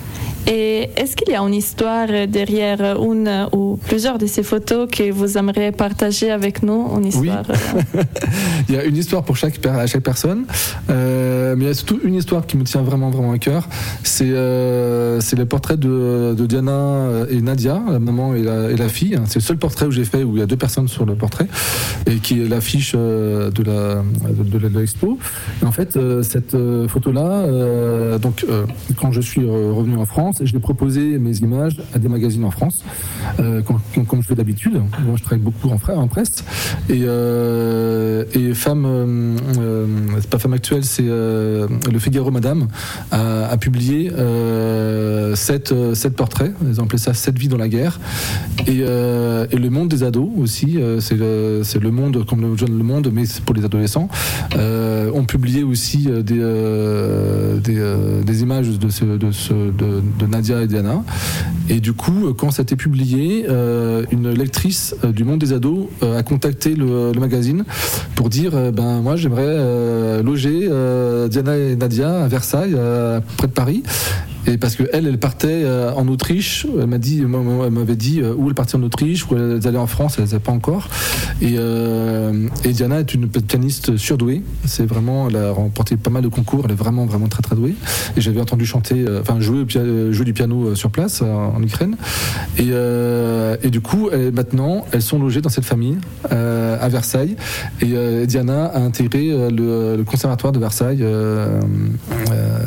Et 0.46 0.90
est-ce 0.96 1.16
qu'il 1.16 1.32
y 1.32 1.36
a 1.36 1.40
une 1.40 1.54
histoire 1.54 2.06
derrière 2.28 3.00
une 3.02 3.48
ou 3.52 3.78
plusieurs 3.86 4.18
de 4.18 4.26
ces 4.26 4.42
photos 4.42 4.88
que 4.90 5.10
vous 5.10 5.38
aimeriez 5.38 5.53
partager 5.76 6.30
avec 6.30 6.62
nous 6.62 6.88
Une 6.96 7.06
histoire 7.06 7.44
euh, 7.50 8.02
Il 8.68 8.74
y 8.74 8.78
a 8.78 8.84
une 8.84 8.96
histoire 8.96 9.22
pour 9.24 9.36
chaque, 9.36 9.58
per- 9.58 9.70
à 9.70 9.86
chaque 9.86 10.02
personne, 10.02 10.44
Euh, 10.90 11.54
mais 11.56 11.64
il 11.64 11.68
y 11.68 11.70
a 11.70 11.74
surtout 11.74 11.98
une 12.04 12.14
histoire 12.14 12.46
qui 12.46 12.56
me 12.56 12.64
tient 12.64 12.82
vraiment 12.82 13.10
vraiment 13.10 13.32
à 13.32 13.38
cœur. 13.38 13.68
C'est 14.02 14.30
euh, 14.30 15.20
c'est 15.20 15.36
le 15.36 15.46
portrait 15.46 15.76
de, 15.76 16.34
de 16.36 16.46
Diana 16.46 17.06
et 17.30 17.40
Nadia, 17.40 17.80
la 17.90 17.98
maman 17.98 18.34
et 18.34 18.42
la, 18.42 18.70
et 18.70 18.76
la 18.76 18.88
fille. 18.88 19.18
C'est 19.26 19.38
le 19.38 19.44
seul 19.44 19.56
portrait 19.58 19.86
où 19.86 19.90
j'ai 19.90 20.04
fait 20.04 20.22
où 20.24 20.36
il 20.36 20.40
y 20.40 20.42
a 20.42 20.46
deux 20.46 20.56
personnes 20.56 20.88
sur 20.88 21.04
le 21.06 21.14
portrait 21.14 21.46
et 22.06 22.16
qui 22.16 22.40
est 22.42 22.48
l'affiche 22.48 22.92
euh, 22.96 23.50
de 23.50 23.62
la 23.62 24.02
de, 24.30 24.58
de 24.58 24.78
l'expo. 24.78 25.18
En 25.64 25.72
fait, 25.72 25.96
euh, 25.96 26.22
cette 26.22 26.56
photo 26.88 27.12
là, 27.12 27.44
donc 28.18 28.44
euh, 28.48 28.64
quand 29.00 29.12
je 29.12 29.20
suis 29.20 29.42
euh, 29.42 29.72
revenu 29.72 29.96
en 29.96 30.06
France, 30.06 30.36
je 30.42 30.52
l'ai 30.52 30.58
proposé 30.58 31.18
mes 31.18 31.36
images 31.38 31.76
à 31.94 31.98
des 31.98 32.08
magazines 32.08 32.44
en 32.44 32.50
France, 32.50 32.82
euh, 33.40 33.62
comme 33.62 34.22
je 34.22 34.26
fais 34.26 34.34
d'habitude. 34.34 34.74
Moi, 35.04 35.16
je 35.16 35.22
travaille 35.22 35.43
beaucoup 35.44 35.68
en, 35.70 35.78
fra- 35.78 35.94
en 35.94 36.08
presse 36.08 36.44
et, 36.88 37.02
euh, 37.04 38.24
et 38.34 38.54
femme, 38.54 38.84
euh, 38.86 39.86
c'est 40.20 40.30
pas 40.30 40.38
femme 40.38 40.54
actuelle, 40.54 40.84
c'est 40.84 41.04
euh, 41.06 41.68
le 41.92 41.98
Figaro 41.98 42.30
Madame 42.30 42.66
a, 43.12 43.56
publié 43.58 44.10
euh, 44.12 45.34
sept, 45.36 45.72
sept 45.94 46.14
portraits. 46.16 46.52
Ils 46.66 46.80
ont 46.80 46.84
appelé 46.84 46.98
ça 46.98 47.14
Sept 47.14 47.38
vies 47.38 47.48
dans 47.48 47.56
la 47.58 47.68
guerre. 47.68 48.00
Et, 48.66 48.78
et 48.80 49.58
le 49.58 49.68
monde 49.70 49.88
des 49.88 50.02
ados 50.02 50.28
aussi, 50.38 50.78
c'est 51.00 51.16
le, 51.16 51.62
le 51.80 51.90
monde 51.90 52.24
comme 52.26 52.40
le 52.40 52.56
jeune 52.56 52.76
le 52.76 52.84
monde, 52.84 53.10
mais 53.12 53.26
c'est 53.26 53.42
pour 53.44 53.54
les 53.54 53.64
adolescents. 53.64 54.08
Ont 55.14 55.24
publié 55.24 55.62
aussi 55.62 56.08
des, 56.08 56.40
des, 58.24 58.42
images 58.42 58.68
de, 58.68 58.76
de, 58.76 59.70
de, 59.70 60.02
de 60.18 60.26
Nadia 60.26 60.62
et 60.62 60.66
Diana. 60.66 61.02
Et 61.68 61.80
du 61.80 61.92
coup, 61.92 62.32
quand 62.36 62.50
ça 62.50 62.62
a 62.62 62.64
été 62.64 62.76
publié, 62.76 63.46
une 64.10 64.30
lectrice 64.30 64.94
du 65.14 65.24
monde 65.24 65.33
des 65.36 65.52
ados 65.52 65.86
euh, 66.02 66.18
a 66.18 66.22
contacté 66.22 66.74
le, 66.74 67.12
le 67.12 67.20
magazine 67.20 67.64
pour 68.14 68.28
dire 68.28 68.52
euh, 68.54 68.70
ben 68.70 69.00
moi 69.00 69.16
j'aimerais 69.16 69.42
euh, 69.46 70.22
loger 70.22 70.68
euh, 70.70 71.28
Diana 71.28 71.56
et 71.56 71.76
Nadia 71.76 72.24
à 72.24 72.28
Versailles, 72.28 72.74
euh, 72.76 73.20
près 73.36 73.46
de 73.46 73.52
Paris. 73.52 73.82
Et 74.46 74.58
parce 74.58 74.76
que 74.76 74.82
elle, 74.92 75.06
elle 75.06 75.18
partait 75.18 75.62
euh, 75.64 75.92
en 75.94 76.06
Autriche. 76.08 76.66
Elle 76.78 76.86
m'a 76.86 76.98
dit, 76.98 77.20
elle 77.20 77.28
m'avait 77.28 77.96
dit 77.96 78.20
euh, 78.20 78.34
où 78.36 78.48
elle 78.48 78.54
partait 78.54 78.76
en 78.76 78.82
Autriche, 78.82 79.26
où 79.30 79.36
elle 79.36 79.60
allait 79.66 79.78
en 79.78 79.86
France. 79.86 80.14
Elle 80.18 80.24
ne 80.24 80.28
savait 80.28 80.42
pas 80.42 80.52
encore. 80.52 80.88
Et, 81.40 81.54
euh, 81.56 82.48
et 82.64 82.72
Diana 82.72 83.00
est 83.00 83.14
une 83.14 83.28
pianiste 83.28 83.96
surdouée. 83.96 84.42
C'est 84.66 84.86
vraiment, 84.86 85.28
elle 85.28 85.36
a 85.36 85.50
remporté 85.52 85.96
pas 85.96 86.10
mal 86.10 86.22
de 86.22 86.28
concours. 86.28 86.62
Elle 86.66 86.72
est 86.72 86.76
vraiment, 86.76 87.06
vraiment 87.06 87.28
très, 87.28 87.42
très 87.42 87.56
douée. 87.56 87.74
Et 88.16 88.20
j'avais 88.20 88.40
entendu 88.40 88.66
chanter, 88.66 89.04
enfin 89.20 89.40
jouer, 89.40 89.64
jouer 89.68 90.24
du 90.24 90.34
piano 90.34 90.74
sur 90.74 90.90
place 90.90 91.22
en 91.22 91.62
Ukraine. 91.62 91.96
Et, 92.58 93.70
du 93.70 93.80
coup, 93.80 94.10
maintenant, 94.32 94.84
elles 94.92 95.02
sont 95.02 95.18
logées 95.18 95.40
dans 95.40 95.48
cette 95.48 95.64
famille 95.64 95.96
à 96.30 96.88
Versailles. 96.88 97.36
Et 97.80 98.26
Diana 98.26 98.66
a 98.66 98.80
intégré 98.80 99.28
le, 99.28 99.96
le 99.96 100.04
conservatoire 100.04 100.52
de 100.52 100.58
Versailles 100.58 101.04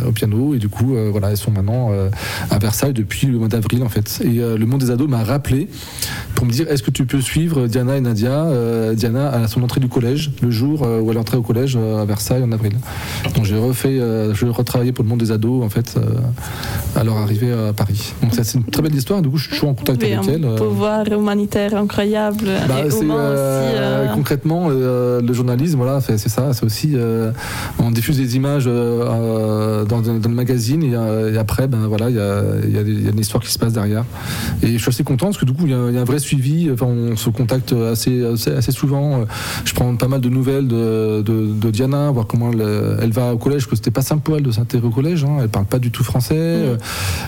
au 0.08 0.12
piano. 0.12 0.56
Et 0.56 0.60
du 0.60 0.70
coup, 0.70 0.96
voilà, 1.12 1.32
elles 1.32 1.38
sont 1.38 1.52
maintenant 1.52 1.67
euh, 1.70 2.10
à 2.50 2.60
Versailles 2.60 2.94
depuis 2.94 3.28
le 3.28 3.38
mois 3.38 3.48
d'avril 3.48 3.84
en 3.84 3.90
fait. 3.90 4.22
Et 4.24 4.40
euh, 4.40 4.58
le 4.58 4.66
monde 4.66 4.82
des 4.82 4.92
ados 4.92 5.08
m'a 5.08 5.24
rappelé 5.24 5.68
pour 6.36 6.46
me 6.46 6.52
dire 6.52 6.70
est-ce 6.70 6.84
que 6.84 6.92
tu 6.92 7.06
peux 7.06 7.22
suivre 7.22 7.68
Diana 7.68 7.98
et 7.98 8.02
Nadia, 8.02 8.46
euh, 8.46 8.94
Diana 8.94 9.30
à 9.30 9.48
son 9.48 9.64
entrée 9.64 9.80
du 9.80 9.90
collège, 9.90 10.32
le 10.42 10.52
jour 10.52 10.82
où 10.82 11.12
elle 11.12 11.18
entrait 11.18 11.38
au 11.38 11.42
collège 11.42 11.78
à 11.78 12.06
Versailles 12.06 12.44
en 12.44 12.52
avril. 12.52 12.74
Donc 13.36 13.46
j'ai 13.46 13.58
refait, 13.58 13.98
je 13.98 14.46
vais 14.46 14.52
retravailler 14.52 14.92
pour 14.92 15.04
le 15.04 15.10
monde 15.10 15.20
des 15.20 15.32
ados 15.32 15.64
en 15.64 15.70
fait 15.70 15.96
à 16.96 17.04
leur 17.04 17.18
arrivée 17.18 17.52
à 17.52 17.74
Paris. 17.74 18.14
Donc 18.22 18.32
c'est 18.34 18.54
une 18.58 18.64
très 18.64 18.82
belle 18.82 18.96
histoire. 18.96 19.22
Du 19.22 19.30
coup, 19.30 19.38
je 19.38 19.44
suis 19.44 19.54
toujours 19.54 19.70
en 19.70 19.74
contact 19.74 20.02
Oui, 20.02 20.14
avec 20.14 20.30
un 20.30 20.34
elle. 20.34 20.56
pouvoir 20.56 21.08
humanitaire 21.12 21.76
incroyable. 21.76 22.48
Bah, 22.68 22.86
et 22.86 22.92
c'est, 22.92 23.02
humain 23.02 23.34
aussi. 23.34 24.14
concrètement 24.14 24.70
le 24.70 25.34
journalisme 25.34 25.78
voilà 25.78 26.02
c'est 26.02 26.18
ça 26.18 26.54
c'est 26.54 26.66
aussi 26.66 26.96
on 27.80 27.92
diffuse 27.92 28.18
des 28.18 28.36
images 28.36 28.66
dans, 28.66 30.02
le 30.02 30.30
magazine 30.30 30.84
et, 30.84 31.34
et 31.34 31.38
après 31.38 31.57
ben 31.66 31.88
voilà 31.88 32.12
il 32.12 32.16
y 32.16 32.20
a, 32.20 32.44
y 32.70 32.78
a 32.78 32.82
y 32.84 33.08
a 33.08 33.10
une 33.12 33.20
histoire 33.20 33.42
qui 33.44 33.52
se 33.52 33.58
passe 33.58 33.74
derrière 33.74 34.04
et 34.62 34.74
je 34.74 34.78
suis 34.78 34.90
assez 34.90 35.04
content 35.04 35.26
parce 35.28 35.40
que 35.40 35.46
du 35.46 35.54
coup 35.54 35.64
il 35.66 35.72
y 35.72 35.74
a, 35.74 35.88
il 35.90 35.96
y 35.96 35.98
a 35.98 36.02
un 36.02 36.06
vrai 36.06 36.20
suivi 36.20 36.70
enfin 36.72 36.86
on 36.86 37.16
se 37.16 37.32
contacte 37.32 37.74
assez 37.74 38.24
assez, 38.24 38.52
assez 38.52 38.72
souvent 38.72 39.26
je 39.66 39.74
prends 39.74 39.96
pas 39.96 40.08
mal 40.08 40.22
de 40.22 40.30
nouvelles 40.30 40.68
de, 40.68 41.24
de, 41.24 41.48
de 41.54 41.72
Diana 41.72 42.12
voir 42.12 42.28
comment 42.28 42.52
elle, 42.52 42.66
elle 43.02 43.12
va 43.12 43.34
au 43.34 43.38
collège 43.40 43.64
parce 43.64 43.72
que 43.72 43.76
c'était 43.78 43.90
pas 43.92 44.04
simple 44.04 44.22
pour 44.22 44.38
elle 44.38 44.44
de 44.44 44.52
s'intégrer 44.52 44.88
au 44.88 44.92
collège 44.92 45.24
hein, 45.24 45.38
elle 45.42 45.50
parle 45.50 45.66
pas 45.66 45.80
du 45.80 45.90
tout 45.90 46.04
français 46.04 46.36
euh, 46.38 46.78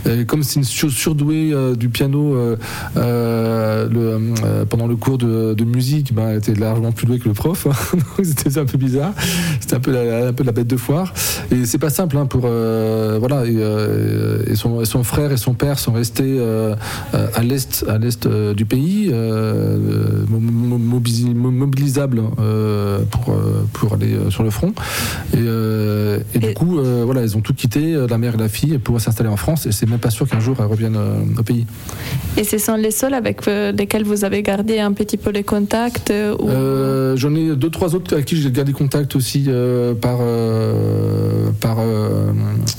et 0.05 0.25
comme 0.25 0.43
c'est 0.43 0.59
une 0.59 0.63
sur- 0.65 0.91
surdouée 0.91 1.51
euh, 1.53 1.73
du 1.75 1.89
piano 1.89 2.35
euh, 2.97 3.87
le, 3.89 4.65
pendant 4.65 4.87
le 4.87 4.95
cours 4.95 5.17
de, 5.17 5.53
de 5.53 5.63
musique, 5.63 6.13
ben, 6.13 6.29
elle 6.29 6.37
était 6.37 6.53
largement 6.53 6.91
plus 6.91 7.05
douée 7.07 7.19
que 7.19 7.27
le 7.27 7.33
prof. 7.33 7.67
C'était 8.23 8.57
un 8.57 8.65
peu 8.65 8.77
bizarre. 8.77 9.13
C'était 9.59 9.75
un 9.75 9.79
peu 9.79 9.91
la, 9.91 10.27
un 10.27 10.33
peu 10.33 10.43
la 10.43 10.51
bête 10.51 10.67
de 10.67 10.77
foire. 10.77 11.13
Et 11.51 11.65
c'est 11.65 11.77
pas 11.77 11.89
simple 11.89 12.17
hein, 12.17 12.25
pour 12.25 12.43
euh, 12.45 13.17
voilà. 13.19 13.45
Et, 13.45 13.55
euh, 13.55 14.18
et 14.47 14.55
son, 14.55 14.81
et 14.81 14.85
son 14.85 15.03
frère 15.03 15.31
et 15.31 15.37
son 15.37 15.53
père 15.53 15.79
sont 15.79 15.91
restés 15.93 16.23
euh, 16.39 16.75
euh, 17.13 17.27
à 17.35 17.43
l'est 17.43 17.85
à 17.87 17.97
l'est 17.97 18.25
euh, 18.25 18.53
du 18.53 18.65
pays, 18.65 19.09
euh, 19.11 19.77
mo- 20.27 20.39
mo- 20.39 20.77
mobili- 20.99 21.33
mo- 21.35 21.51
mobilisables 21.51 22.21
euh, 22.39 22.99
pour 23.11 23.33
euh, 23.33 23.63
pour 23.73 23.93
aller 23.93 24.13
euh, 24.13 24.29
sur 24.29 24.43
le 24.43 24.49
front. 24.49 24.73
Et, 25.33 25.37
euh, 25.39 26.19
et 26.33 26.39
du 26.39 26.53
coup, 26.53 26.79
euh, 26.79 27.03
voilà, 27.05 27.21
ils 27.23 27.35
ont 27.37 27.41
tout 27.41 27.53
quitté, 27.53 27.93
euh, 27.95 28.07
la 28.09 28.17
mère 28.17 28.35
et 28.35 28.37
la 28.37 28.49
fille, 28.49 28.77
pour 28.77 28.99
s'installer 28.99 29.29
en 29.29 29.37
France. 29.37 29.65
Et 29.65 29.71
c'est 29.71 29.87
même 29.89 29.99
pas 29.99 30.09
sûr 30.09 30.27
qu'un 30.27 30.39
jour 30.39 30.55
elles 30.59 30.65
reviennent 30.65 30.95
euh, 30.97 31.39
au 31.39 31.43
pays. 31.43 31.65
Et 32.37 32.43
ce 32.43 32.57
sont 32.57 32.75
les 32.75 32.91
seuls 32.91 33.13
avec 33.13 33.47
euh, 33.47 33.71
lesquels 33.71 34.03
vous 34.03 34.23
avez 34.25 34.41
gardé 34.43 34.79
un 34.79 34.93
petit 34.93 35.17
peu 35.17 35.29
les 35.31 35.43
contacts 35.43 36.11
euh, 36.11 36.35
ou- 36.39 36.49
Euh, 36.49 37.15
J'en 37.15 37.33
ai 37.35 37.55
deux, 37.55 37.69
trois 37.69 37.95
autres 37.95 38.13
avec 38.13 38.25
qui 38.25 38.35
j'ai 38.41 38.51
gardé 38.51 38.71
contact 38.71 39.15
aussi 39.15 39.45
euh, 39.47 39.93
par, 39.95 40.17
euh, 40.21 41.49
par, 41.59 41.79
euh, 41.79 42.31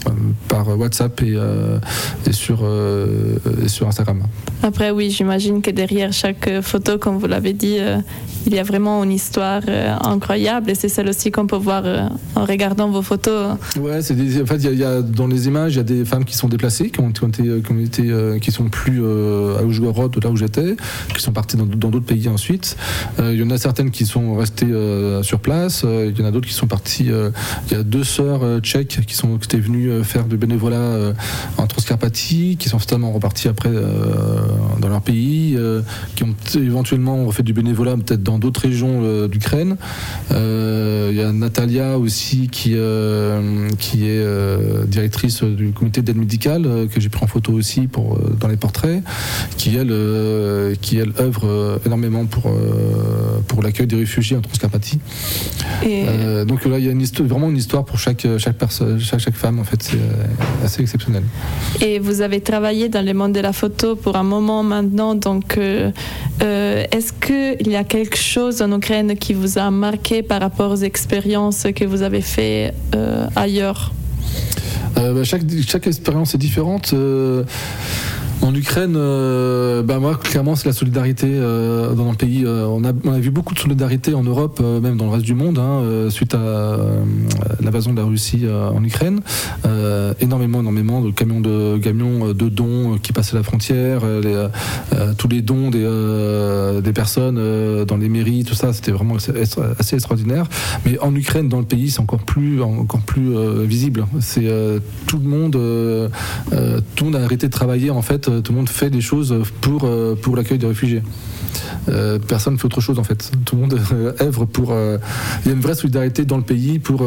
euh, 0.07 0.11
par 0.48 0.79
WhatsApp 0.79 1.20
et, 1.22 1.30
euh, 1.37 1.79
et, 2.27 2.33
sur, 2.33 2.61
euh, 2.62 3.37
et 3.64 3.69
sur 3.69 3.87
Instagram. 3.88 4.23
Après, 4.62 4.90
oui, 4.90 5.11
j'imagine 5.11 5.62
que 5.62 5.71
derrière 5.71 6.12
chaque 6.12 6.49
euh, 6.49 6.62
photo, 6.62 6.99
comme 6.99 7.19
vous 7.19 7.27
l'avez 7.27 7.53
dit, 7.53 7.77
euh, 7.79 7.99
il 8.47 8.55
y 8.55 8.59
a 8.59 8.62
vraiment 8.62 9.03
une 9.05 9.12
histoire 9.12 9.62
euh, 9.69 9.95
incroyable 10.05 10.71
et 10.71 10.75
c'est 10.75 10.88
celle 10.88 11.09
aussi 11.09 11.31
qu'on 11.31 11.47
peut 11.47 11.57
voir 11.57 11.83
euh, 11.85 12.09
en 12.35 12.45
regardant 12.45 12.88
vos 12.90 13.03
photos. 13.03 13.57
Ouais, 13.79 14.03
c'est 14.03 14.14
en 14.14 14.47
fait, 14.47 14.57
il 14.57 14.64
y 14.64 14.69
a- 14.69 14.73
y, 14.73 14.85
a 14.85 15.03
dans 15.03 15.27
les 15.27 15.47
images, 15.47 15.75
il 15.75 15.77
y 15.79 15.81
a 15.81 15.85
des 15.85 16.05
femmes 16.05 16.25
qui 16.25 16.35
sont 16.37 16.49
déplacées, 16.49 16.90
qui 16.90 17.01
ont, 17.01 17.11
qui 17.12 17.23
ont 17.25 17.29
été, 17.29 17.43
qui 17.43 17.73
ont 17.73 17.79
été, 17.79 18.11
euh, 18.11 18.38
qui 18.38 18.51
sont 18.53 18.69
plus 18.69 19.01
euh, 19.03 19.59
à 19.59 19.62
Oujgorod, 19.64 20.23
là 20.23 20.31
où 20.31 20.37
j'étais, 20.37 20.77
qui 21.14 21.21
sont 21.23 21.33
parties 21.33 21.57
dans 21.57 21.64
d'autres 21.66 22.01
pays 22.01 22.29
ensuite. 22.29 22.77
Euh, 23.19 23.33
il 23.35 23.40
y 23.40 23.43
en 23.43 23.51
a 23.51 23.59
certaines 23.59 23.90
qui 23.90 24.07
sont 24.07 24.35
restées 24.35 24.66
euh, 24.71 25.23
sur 25.23 25.40
place. 25.40 25.83
Euh, 25.85 26.11
il 26.14 26.19
y 26.19 26.25
en 26.25 26.29
a 26.29 26.31
d'autres 26.31 26.49
qui 26.49 26.55
sont 26.55 26.66
parties. 26.66 27.11
euh, 27.11 27.31
il 27.71 27.77
y 27.77 27.81
a 27.81 27.83
deux 27.83 28.05
sœurs 28.05 28.40
euh, 28.43 28.61
tchèques 28.61 29.01
qui 29.07 29.14
sont 29.14 29.37
qui 29.38 29.47
étaient 29.47 29.59
venues 29.59 29.90
euh, 29.90 30.03
faire 30.03 30.25
du 30.25 30.37
bénévolat 30.37 31.14
euh, 31.59 31.63
en 31.63 31.67
Transcarpathie, 31.67 32.57
qui 32.59 32.69
sont 32.69 32.79
totalement 32.79 33.13
reparties 33.13 33.49
après 33.49 33.71
euh, 33.73 34.41
dans 34.81 34.89
leur 34.89 35.03
pays, 35.03 35.55
euh, 35.57 35.83
qui 36.17 36.25
ont 36.25 36.35
éventuellement 36.55 37.31
fait 37.31 37.43
du 37.43 37.53
bénévolat 37.53 37.97
peut-être 37.97 38.23
dans 38.23 38.39
d'autres 38.39 38.63
régions 38.63 39.27
d'Ukraine. 39.29 39.77
Il 40.31 41.17
y 41.17 41.23
a 41.23 41.33
Natalia 41.33 41.99
aussi 41.99 42.49
qui, 42.49 42.77
qui 43.79 44.07
est 44.07 44.87
directrice 44.87 45.43
du 45.43 45.73
comité 45.73 46.03
d'aide 46.03 46.17
médicale 46.17 46.89
que 46.93 47.01
j'ai 47.01 47.09
pris 47.09 47.25
en 47.25 47.27
photo 47.27 47.53
aussi 47.53 47.83
pour, 47.83 48.19
dans 48.39 48.49
les 48.49 48.57
portraits, 48.57 49.03
qui 49.57 49.77
elle, 49.77 50.77
qui 50.81 50.99
elle 50.99 51.13
œuvre 51.19 51.81
énormément 51.85 52.27
pour, 52.27 52.53
pour 53.49 53.63
l'accueil 53.63 53.87
des 53.87 53.97
réfugiés 53.97 54.37
en 54.37 54.41
Transcarpathie. 54.41 55.01
Et 55.83 56.05
Euh, 56.31 56.45
donc 56.45 56.65
là, 56.65 56.79
il 56.79 56.85
y 56.85 56.89
a 56.89 56.93
une 56.93 57.01
histoire, 57.01 57.29
vraiment 57.29 57.51
une 57.51 57.57
histoire 57.57 57.85
pour 57.85 57.99
chaque, 57.99 58.27
chaque, 58.39 58.57
personne, 58.57 58.99
chaque, 59.01 59.21
chaque 59.21 59.35
femme, 59.35 59.59
en 59.59 59.65
fait, 59.65 59.83
c'est 59.83 59.99
assez 60.65 60.83
exceptionnel. 60.83 61.00
Et 61.81 61.99
vous 61.99 62.21
avez 62.21 62.41
travaillé 62.41 62.89
dans 62.89 63.05
le 63.05 63.15
monde 63.15 63.33
de 63.33 63.41
la 63.41 63.53
photo 63.53 63.97
pour 63.97 64.17
un 64.17 64.23
moment 64.23 64.63
maintenant, 64.63 65.15
donc 65.15 65.57
euh, 65.57 65.91
euh, 66.43 66.85
est-ce 66.93 67.13
qu'il 67.13 67.71
y 67.71 67.77
a 67.77 67.85
quelque 67.85 68.17
chose 68.17 68.63
en 68.63 68.77
Ukraine 68.77 69.17
qui 69.17 69.35
vous 69.35 69.59
a 69.59 69.71
marqué 69.71 70.23
par 70.23 70.41
rapport 70.41 70.73
aux 70.73 70.83
expériences 70.83 71.67
que 71.75 71.85
vous 71.85 72.03
avez 72.03 72.21
faites 72.21 72.75
euh, 72.95 73.27
ailleurs? 73.37 73.93
Euh, 74.99 75.15
bah, 75.15 75.25
chaque, 75.25 75.43
chaque 75.67 75.87
expérience 75.87 76.35
est 76.35 76.39
différente. 76.39 76.95
En 78.42 78.55
Ukraine, 78.55 78.94
euh, 78.96 79.83
bah, 79.83 79.98
moi, 79.98 80.16
clairement, 80.16 80.57
c'est 80.57 80.66
la 80.66 80.72
solidarité 80.72 81.26
euh, 81.29 81.92
dans 81.94 82.11
le 82.11 82.16
pays. 82.16 82.44
Euh, 82.46 82.66
on, 82.66 82.85
a, 82.85 82.92
on 83.05 83.12
a 83.12 83.18
vu 83.18 83.31
beaucoup 83.31 83.53
de 83.55 83.59
solidarité 83.59 84.14
en 84.14 84.22
Europe, 84.22 84.61
euh, 84.62 84.81
même 84.81 84.96
dans 84.96 85.05
le 85.05 85.11
reste 85.11 85.26
du 85.26 85.35
monde, 85.35 85.59
hein, 85.59 85.83
euh, 85.83 86.11
suite 86.11 86.35
à 86.35 86.38
euh, 86.38 87.05
l'invasion 87.61 87.92
de 87.92 87.98
la 87.98 88.07
Russie 88.07 88.46
en 88.48 88.83
Ukraine. 88.83 89.20
Énormément, 90.20 90.61
énormément 90.61 91.00
de 91.00 91.11
camions 91.11 91.40
de, 91.40 91.79
camions 91.79 92.33
de 92.33 92.48
dons 92.48 92.98
qui 93.03 93.12
passaient 93.12 93.37
la 93.37 93.42
frontière, 93.42 94.03
les, 94.05 94.48
tous 95.16 95.29
les 95.29 95.40
dons 95.42 95.70
des, 95.70 96.81
des 96.83 96.92
personnes 96.92 97.85
dans 97.85 97.96
les 97.96 98.09
mairies, 98.09 98.44
tout 98.44 98.55
ça, 98.55 98.72
c'était 98.72 98.92
vraiment 98.92 99.16
assez, 99.16 99.96
extraordinaire. 99.96 100.46
Mais 100.85 100.98
en 100.98 101.14
Ukraine, 101.14 101.48
dans 101.48 101.59
le 101.59 101.64
pays, 101.64 101.90
c'est 101.90 102.00
encore 102.00 102.20
plus, 102.20 102.62
encore 102.62 103.00
plus 103.00 103.35
visible. 103.64 104.07
C'est 104.20 104.48
tout 105.07 105.18
le 105.18 105.29
monde, 105.29 105.53
tout 106.94 107.05
le 107.05 107.11
monde 107.11 107.16
a 107.16 107.24
arrêté 107.24 107.46
de 107.46 107.53
travailler 107.53 107.90
en 107.90 108.03
fait. 108.03 108.30
Euh, 108.31 108.40
Tout 108.40 108.53
le 108.53 108.59
monde 108.59 108.69
fait 108.69 108.90
des 108.90 109.01
choses 109.01 109.35
pour 109.61 109.85
euh, 109.85 110.14
pour 110.21 110.37
l'accueil 110.37 110.59
des 110.59 110.66
réfugiés. 110.66 111.03
Euh, 111.88 112.19
personne 112.19 112.55
ne 112.55 112.59
fait 112.59 112.66
autre 112.66 112.81
chose 112.81 112.99
en 112.99 113.05
fait. 113.05 113.31
Tout 113.45 113.57
le 113.57 113.62
monde 113.62 113.79
euh, 113.93 114.12
œuvre 114.21 114.45
pour. 114.45 114.71
euh, 114.73 114.99
il 115.45 115.49
y 115.49 115.51
a 115.53 115.55
une 115.55 115.61
vraie 115.61 115.75
solidarité 115.75 116.25
dans 116.25 116.37
le 116.37 116.43
pays 116.43 116.79
pour 116.79 117.05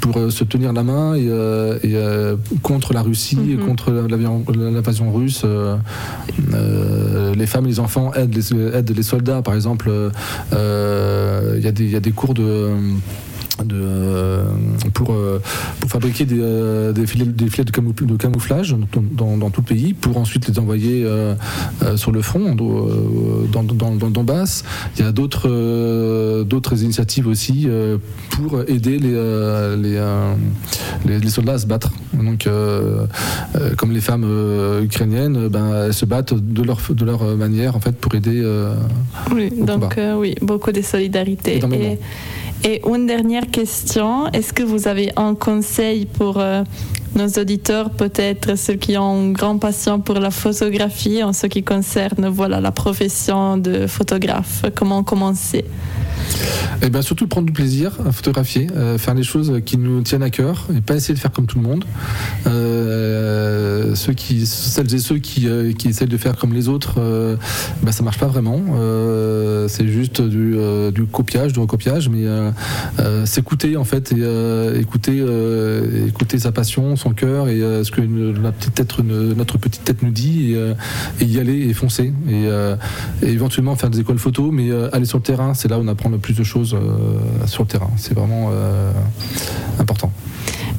pour 0.00 0.14
se 0.30 0.44
tenir 0.44 0.72
la 0.72 0.82
main 0.82 1.14
et, 1.14 1.28
et, 1.88 1.96
contre 2.62 2.92
la 2.92 3.02
Russie 3.02 3.52
et 3.52 3.56
contre 3.56 3.90
l'invasion 3.90 5.12
russe. 5.12 5.44
les 7.36 7.46
femmes 7.46 7.66
et 7.66 7.68
les 7.68 7.80
enfants 7.80 8.12
aident 8.14 8.34
les, 8.34 8.52
aident 8.74 8.94
les 8.96 9.02
soldats 9.02 9.42
par 9.42 9.54
exemple. 9.54 9.90
Il 10.52 11.60
y 11.62 11.90
y 11.90 11.96
a 11.96 12.00
des 12.00 12.12
cours 12.12 12.34
de 12.34 12.70
de, 13.64 13.76
euh, 13.80 14.44
pour, 14.94 15.12
euh, 15.12 15.40
pour 15.80 15.90
fabriquer 15.90 16.24
des, 16.24 16.38
euh, 16.40 16.92
des 16.92 17.06
filets, 17.06 17.24
des 17.26 17.48
filets 17.48 17.64
de, 17.64 17.70
camoufl- 17.70 18.06
de 18.06 18.16
camouflage 18.16 18.74
dans, 18.92 19.02
dans- 19.12 19.36
dans 19.36 19.50
tout 19.50 19.60
le 19.62 19.66
pays, 19.66 19.94
pour 19.94 20.16
ensuite 20.18 20.48
les 20.48 20.58
envoyer 20.58 21.04
euh, 21.04 21.34
sur 21.96 22.12
le 22.12 22.22
front, 22.22 22.54
dans, 22.54 23.62
dans, 23.62 24.10
Donbass. 24.10 24.64
Il 24.98 25.04
y 25.04 25.08
a 25.08 25.12
d'autres 25.12 25.48
euh, 25.48 26.44
d'autres 26.44 26.82
initiatives 26.82 27.26
aussi 27.26 27.64
euh, 27.66 27.98
pour 28.30 28.60
aider 28.68 28.98
les, 28.98 29.14
les, 29.76 30.00
les, 31.06 31.18
les 31.18 31.30
soldats 31.30 31.54
à 31.54 31.58
se 31.58 31.66
battre. 31.66 31.90
Donc, 32.12 32.48
comme 33.76 33.92
les 33.92 34.00
femmes 34.00 34.26
ukrainiennes, 34.82 35.48
ben, 35.48 35.84
elles 35.86 35.94
se 35.94 36.04
battent 36.04 36.34
de 36.34 36.62
leur, 36.62 36.78
de 36.90 37.04
leur 37.04 37.24
manière 37.36 37.76
en 37.76 37.80
fait, 37.80 37.92
pour 37.96 38.14
aider. 38.14 38.42
Oui, 39.34 39.50
donc 39.56 39.98
oui, 40.18 40.34
beaucoup 40.42 40.72
de 40.72 40.82
solidarité. 40.82 41.58
Et, 41.58 41.98
et 42.62 42.82
une 42.86 43.06
dernière 43.06 43.50
question, 43.50 44.28
est-ce 44.32 44.52
que 44.52 44.62
vous 44.62 44.86
avez 44.86 45.10
un 45.16 45.34
conseil 45.34 46.04
pour 46.04 46.38
euh, 46.38 46.62
nos 47.14 47.28
auditeurs, 47.28 47.90
peut-être 47.90 48.56
ceux 48.56 48.74
qui 48.74 48.96
ont 48.96 49.22
une 49.22 49.32
grande 49.32 49.60
passion 49.60 50.00
pour 50.00 50.16
la 50.16 50.30
photographie 50.30 51.22
en 51.22 51.32
ce 51.32 51.46
qui 51.46 51.62
concerne 51.62 52.28
voilà, 52.28 52.60
la 52.60 52.72
profession 52.72 53.56
de 53.56 53.86
photographe 53.86 54.64
Comment 54.74 55.02
commencer? 55.02 55.64
Et 56.82 56.88
bien 56.88 57.02
surtout 57.02 57.26
prendre 57.26 57.46
du 57.46 57.52
plaisir 57.52 57.98
à 58.06 58.12
photographier, 58.12 58.68
euh, 58.74 58.96
faire 58.96 59.14
les 59.14 59.22
choses 59.22 59.60
qui 59.66 59.76
nous 59.76 60.02
tiennent 60.02 60.22
à 60.22 60.30
cœur 60.30 60.66
et 60.74 60.80
pas 60.80 60.94
essayer 60.94 61.14
de 61.14 61.18
faire 61.18 61.32
comme 61.32 61.46
tout 61.46 61.58
le 61.58 61.64
monde. 61.64 61.84
Euh, 62.46 63.94
ceux 63.94 64.12
qui, 64.12 64.46
celles 64.46 64.94
et 64.94 64.98
ceux 64.98 65.18
qui, 65.18 65.48
euh, 65.48 65.72
qui 65.72 65.88
essayent 65.88 66.08
de 66.08 66.16
faire 66.16 66.36
comme 66.36 66.52
les 66.52 66.68
autres, 66.68 66.94
euh, 66.98 67.36
ben, 67.82 67.92
ça 67.92 68.02
marche 68.02 68.18
pas 68.18 68.26
vraiment. 68.26 68.60
C'est 69.68 69.86
juste 69.86 70.20
du, 70.22 70.56
du 70.92 71.04
copiage, 71.04 71.52
du 71.52 71.60
recopiage, 71.60 72.08
mais 72.08 72.24
s'écouter 73.24 73.76
en 73.76 73.84
fait 73.84 74.12
et 74.12 74.80
écouter, 74.80 75.24
écouter 76.06 76.38
sa 76.38 76.52
passion, 76.52 76.96
son 77.00 77.10
cœur 77.10 77.48
et 77.48 77.60
euh, 77.60 77.82
ce 77.82 77.90
que 77.90 78.00
notre 78.00 79.58
petite 79.58 79.84
tête 79.84 80.02
nous 80.02 80.10
dit 80.10 80.52
et, 80.52 80.56
euh, 80.56 80.74
y 81.20 81.38
aller 81.38 81.68
et 81.68 81.72
foncer 81.72 82.12
et, 82.28 82.46
euh, 82.46 82.76
et 83.22 83.30
éventuellement 83.30 83.74
faire 83.76 83.90
des 83.90 84.00
écoles 84.00 84.18
photo, 84.18 84.50
mais 84.50 84.70
aller 84.92 85.06
sur 85.06 85.18
le 85.18 85.22
terrain, 85.22 85.54
c'est 85.54 85.68
là 85.68 85.78
où 85.78 85.82
on 85.82 85.88
apprend 85.88 86.10
le 86.10 86.18
plus 86.18 86.34
de 86.34 86.44
choses 86.44 86.76
sur 87.46 87.62
le 87.62 87.68
terrain. 87.68 87.90
C'est 87.96 88.14
vraiment 88.14 88.50
important. 89.78 90.12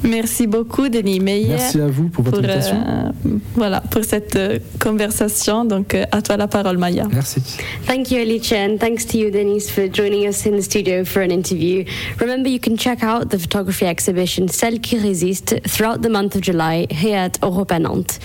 Merci 0.08 0.46
beaucoup, 0.46 0.88
Denis 0.88 1.20
Meyer. 1.20 1.48
Merci 1.48 1.80
à 1.80 1.86
vous 1.86 2.08
pour 2.08 2.24
votre 2.24 2.40
pour, 2.40 2.48
invitation. 2.48 2.76
euh, 2.86 3.38
voilà, 3.54 3.80
pour 3.80 4.04
cette 4.04 4.36
euh, 4.36 4.58
conversation. 4.80 5.64
Donc, 5.64 5.94
euh, 5.94 6.04
à 6.10 6.22
toi 6.22 6.36
la 6.36 6.48
parole, 6.48 6.78
Maya. 6.78 7.06
Merci. 7.12 7.40
Thank 7.86 8.10
you, 8.10 8.20
Alicia, 8.20 8.56
and 8.56 8.78
thanks 8.78 9.04
to 9.06 9.18
you, 9.18 9.30
Denise, 9.30 9.70
for 9.70 9.86
joining 9.88 10.26
us 10.26 10.44
in 10.46 10.56
the 10.56 10.62
studio 10.62 11.04
for 11.04 11.22
an 11.22 11.30
interview. 11.30 11.84
Remember, 12.20 12.48
you 12.48 12.58
can 12.58 12.76
check 12.76 13.02
out 13.02 13.30
the 13.30 13.38
photography 13.38 13.86
exhibition 13.86 14.48
Celle 14.48 14.80
qui 14.80 14.98
résiste 14.98 15.60
throughout 15.68 16.02
the 16.02 16.10
month 16.10 16.34
of 16.34 16.42
July 16.42 16.86
here 16.90 17.16
at 17.16 17.38
Europa 17.42 17.78
Nantes. 17.78 18.18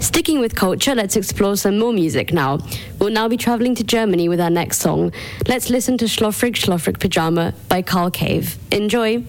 Sticking 0.00 0.40
with 0.40 0.54
culture, 0.54 0.94
let's 0.94 1.16
explore 1.16 1.56
some 1.56 1.78
more 1.78 1.92
music 1.92 2.32
now. 2.32 2.58
We'll 2.98 3.12
now 3.12 3.28
be 3.28 3.36
traveling 3.36 3.74
to 3.76 3.84
Germany 3.84 4.28
with 4.28 4.40
our 4.40 4.50
next 4.50 4.80
song. 4.80 5.12
Let's 5.46 5.70
listen 5.70 5.96
to 5.98 6.06
Schlofrig 6.06 6.56
Schlofrig 6.56 6.98
Pyjama 6.98 7.52
by 7.68 7.82
Carl 7.82 8.10
Cave. 8.10 8.56
Enjoy! 8.72 9.22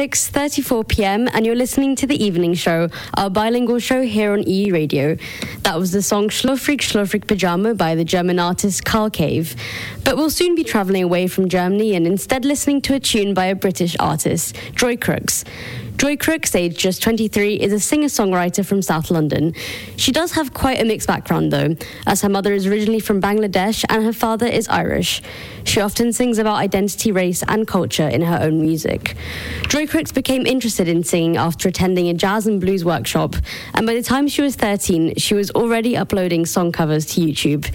6:34 0.00 0.88
p.m. 0.88 1.28
and 1.34 1.44
you're 1.44 1.54
listening 1.54 1.94
to 1.94 2.06
the 2.06 2.24
Evening 2.24 2.54
Show, 2.54 2.88
our 3.18 3.28
bilingual 3.28 3.78
show 3.78 4.00
here 4.00 4.32
on 4.32 4.42
EU 4.44 4.72
Radio. 4.72 5.18
That 5.60 5.78
was 5.78 5.92
the 5.92 6.00
song 6.00 6.30
Schlofrig 6.30 6.78
Schlofrig 6.78 7.26
Pyjama 7.26 7.74
by 7.74 7.94
the 7.94 8.02
German 8.02 8.38
artist 8.38 8.86
Carl 8.86 9.10
Cave. 9.10 9.54
But 10.02 10.16
we'll 10.16 10.30
soon 10.30 10.54
be 10.54 10.64
traveling 10.64 11.02
away 11.02 11.26
from 11.26 11.50
Germany 11.50 11.94
and 11.94 12.06
instead 12.06 12.46
listening 12.46 12.80
to 12.80 12.94
a 12.94 12.98
tune 12.98 13.34
by 13.34 13.44
a 13.44 13.54
British 13.54 13.94
artist, 14.00 14.56
Joy 14.74 14.96
Crooks. 14.96 15.44
Joy 16.00 16.16
Crooks, 16.16 16.54
aged 16.54 16.78
just 16.78 17.02
23, 17.02 17.56
is 17.56 17.74
a 17.74 17.78
singer 17.78 18.08
songwriter 18.08 18.64
from 18.64 18.80
South 18.80 19.10
London. 19.10 19.52
She 19.96 20.12
does 20.12 20.32
have 20.32 20.54
quite 20.54 20.80
a 20.80 20.84
mixed 20.86 21.06
background, 21.08 21.52
though, 21.52 21.76
as 22.06 22.22
her 22.22 22.30
mother 22.30 22.54
is 22.54 22.66
originally 22.66 23.00
from 23.00 23.20
Bangladesh 23.20 23.84
and 23.86 24.02
her 24.02 24.14
father 24.14 24.46
is 24.46 24.66
Irish. 24.68 25.20
She 25.70 25.80
often 25.80 26.12
sings 26.12 26.38
about 26.38 26.56
identity, 26.56 27.12
race, 27.12 27.44
and 27.46 27.64
culture 27.64 28.08
in 28.08 28.22
her 28.22 28.40
own 28.42 28.60
music. 28.60 29.14
Joy 29.68 29.86
Crooks 29.86 30.10
became 30.10 30.44
interested 30.44 30.88
in 30.88 31.04
singing 31.04 31.36
after 31.36 31.68
attending 31.68 32.08
a 32.08 32.14
jazz 32.14 32.48
and 32.48 32.60
blues 32.60 32.84
workshop, 32.84 33.36
and 33.74 33.86
by 33.86 33.94
the 33.94 34.02
time 34.02 34.26
she 34.26 34.42
was 34.42 34.56
13, 34.56 35.14
she 35.14 35.34
was 35.34 35.52
already 35.52 35.96
uploading 35.96 36.44
song 36.44 36.72
covers 36.72 37.06
to 37.06 37.20
YouTube. 37.20 37.72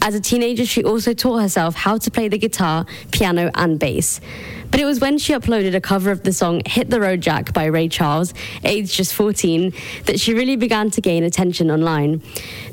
As 0.00 0.14
a 0.14 0.22
teenager, 0.22 0.64
she 0.64 0.84
also 0.84 1.12
taught 1.12 1.42
herself 1.42 1.74
how 1.74 1.98
to 1.98 2.10
play 2.10 2.28
the 2.28 2.38
guitar, 2.38 2.86
piano, 3.10 3.50
and 3.54 3.78
bass. 3.78 4.22
But 4.70 4.80
it 4.80 4.86
was 4.86 4.98
when 4.98 5.18
she 5.18 5.34
uploaded 5.34 5.74
a 5.76 5.80
cover 5.80 6.10
of 6.10 6.24
the 6.24 6.32
song 6.32 6.60
Hit 6.66 6.90
the 6.90 7.00
Road 7.00 7.20
Jack 7.20 7.52
by 7.52 7.66
Ray 7.66 7.88
Charles, 7.88 8.34
aged 8.64 8.92
just 8.92 9.14
14, 9.14 9.72
that 10.06 10.18
she 10.18 10.34
really 10.34 10.56
began 10.56 10.90
to 10.90 11.00
gain 11.00 11.22
attention 11.22 11.70
online. 11.70 12.22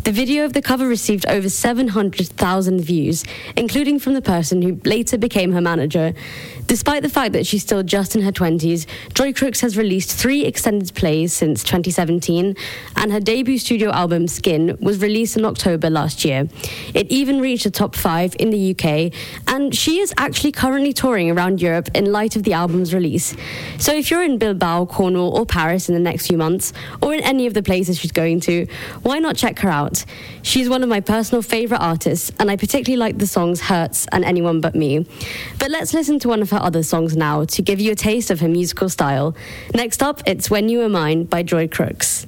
The 0.03 0.11
video 0.11 0.45
of 0.45 0.53
the 0.53 0.63
cover 0.63 0.87
received 0.87 1.27
over 1.27 1.47
700,000 1.47 2.81
views, 2.81 3.23
including 3.55 3.99
from 3.99 4.15
the 4.15 4.21
person 4.21 4.60
who 4.61 4.79
later 4.83 5.17
became 5.17 5.51
her 5.51 5.61
manager. 5.61 6.13
Despite 6.67 7.03
the 7.03 7.09
fact 7.09 7.33
that 7.33 7.45
she's 7.45 7.63
still 7.63 7.83
just 7.83 8.15
in 8.15 8.21
her 8.21 8.31
20s, 8.31 8.85
Joy 9.13 9.33
Crooks 9.33 9.61
has 9.61 9.77
released 9.77 10.11
three 10.17 10.45
extended 10.45 10.93
plays 10.95 11.33
since 11.33 11.63
2017, 11.63 12.55
and 12.95 13.11
her 13.11 13.19
debut 13.19 13.57
studio 13.57 13.91
album, 13.91 14.27
Skin, 14.27 14.77
was 14.79 15.01
released 15.01 15.35
in 15.35 15.43
October 15.45 15.89
last 15.89 16.23
year. 16.23 16.47
It 16.93 17.07
even 17.11 17.41
reached 17.41 17.65
the 17.65 17.71
top 17.71 17.95
five 17.95 18.35
in 18.39 18.51
the 18.51 18.71
UK, 18.71 19.13
and 19.47 19.75
she 19.75 19.99
is 19.99 20.13
actually 20.17 20.53
currently 20.53 20.93
touring 20.93 21.29
around 21.29 21.61
Europe 21.61 21.89
in 21.93 22.11
light 22.11 22.35
of 22.35 22.43
the 22.43 22.53
album's 22.53 22.93
release. 22.93 23.35
So 23.77 23.93
if 23.93 24.09
you're 24.09 24.23
in 24.23 24.37
Bilbao, 24.37 24.85
Cornwall, 24.85 25.37
or 25.37 25.45
Paris 25.45 25.89
in 25.89 25.93
the 25.95 26.01
next 26.01 26.27
few 26.27 26.37
months, 26.37 26.73
or 27.01 27.13
in 27.13 27.21
any 27.21 27.47
of 27.47 27.53
the 27.53 27.63
places 27.63 27.99
she's 27.99 28.11
going 28.11 28.39
to, 28.41 28.65
why 29.01 29.19
not 29.19 29.35
check 29.35 29.59
her 29.59 29.69
out? 29.69 30.05
She's 30.41 30.69
one 30.69 30.83
of 30.83 30.89
my 30.89 31.01
personal 31.01 31.41
favourite 31.41 31.81
artists, 31.81 32.31
and 32.39 32.49
I 32.49 32.55
particularly 32.55 32.97
like 32.97 33.17
the 33.17 33.27
songs 33.27 33.61
Hurts 33.61 34.07
and 34.11 34.23
Anyone 34.23 34.40
But 34.41 34.75
Me. 34.75 35.05
But 35.59 35.69
let's 35.69 35.93
listen 35.93 36.19
to 36.19 36.27
one 36.27 36.41
of 36.41 36.49
her 36.49 36.57
other 36.57 36.83
songs 36.83 37.15
now 37.15 37.45
to 37.45 37.61
give 37.61 37.79
you 37.79 37.91
a 37.91 37.95
taste 37.95 38.31
of 38.31 38.39
her 38.39 38.47
musical 38.47 38.89
style. 38.89 39.35
Next 39.75 40.01
up, 40.01 40.21
it's 40.25 40.49
When 40.49 40.67
You 40.67 40.79
Were 40.79 40.89
Mine 40.89 41.25
by 41.25 41.43
Joy 41.43 41.67
Crooks. 41.67 42.25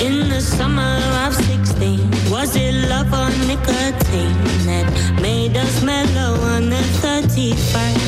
In 0.00 0.28
the 0.28 0.40
summer 0.40 1.00
of 1.26 1.34
16, 1.34 2.30
was 2.30 2.54
it 2.56 2.74
love 2.88 3.12
or 3.12 3.30
nicotine 3.46 4.44
that 4.66 5.18
made 5.20 5.56
us 5.56 5.82
mellow 5.82 6.40
on 6.40 6.70
the 6.70 6.82
31st? 7.02 8.03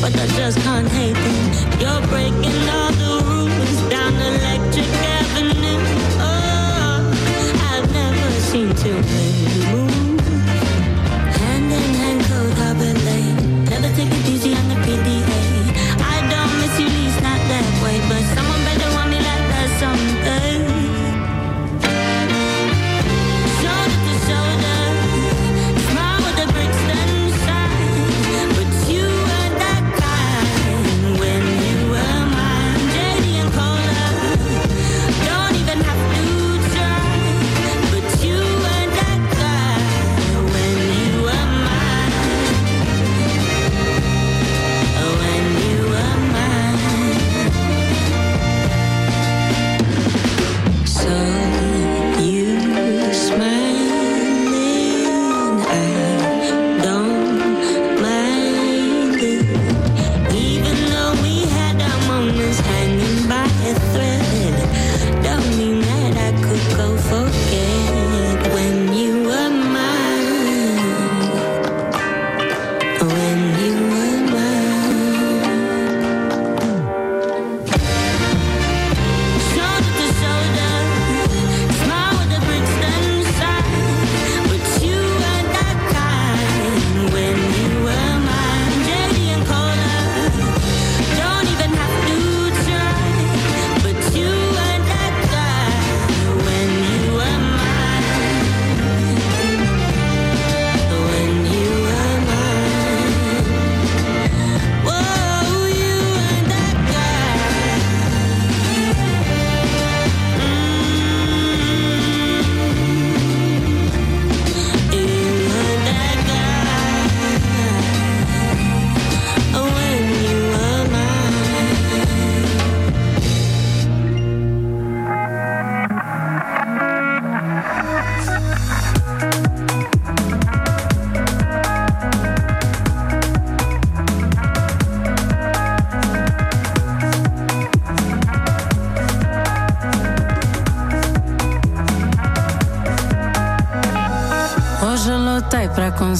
But 0.00 0.14
I 0.18 0.26
just 0.36 0.58
can't 0.60 0.88
hate 0.88 1.14
them. 1.14 1.80
You're 1.80 2.06
breaking 2.08 2.68
all 2.68 2.92
the 2.92 3.24
rules 3.26 3.90
down 3.90 4.14
Electric 4.14 4.90
Avenue. 5.16 5.80
Oh, 6.18 7.10
I've 7.70 7.92
never 7.92 8.30
seen 8.40 8.74
too 8.74 8.94
many 8.94 9.86
move. 9.86 10.05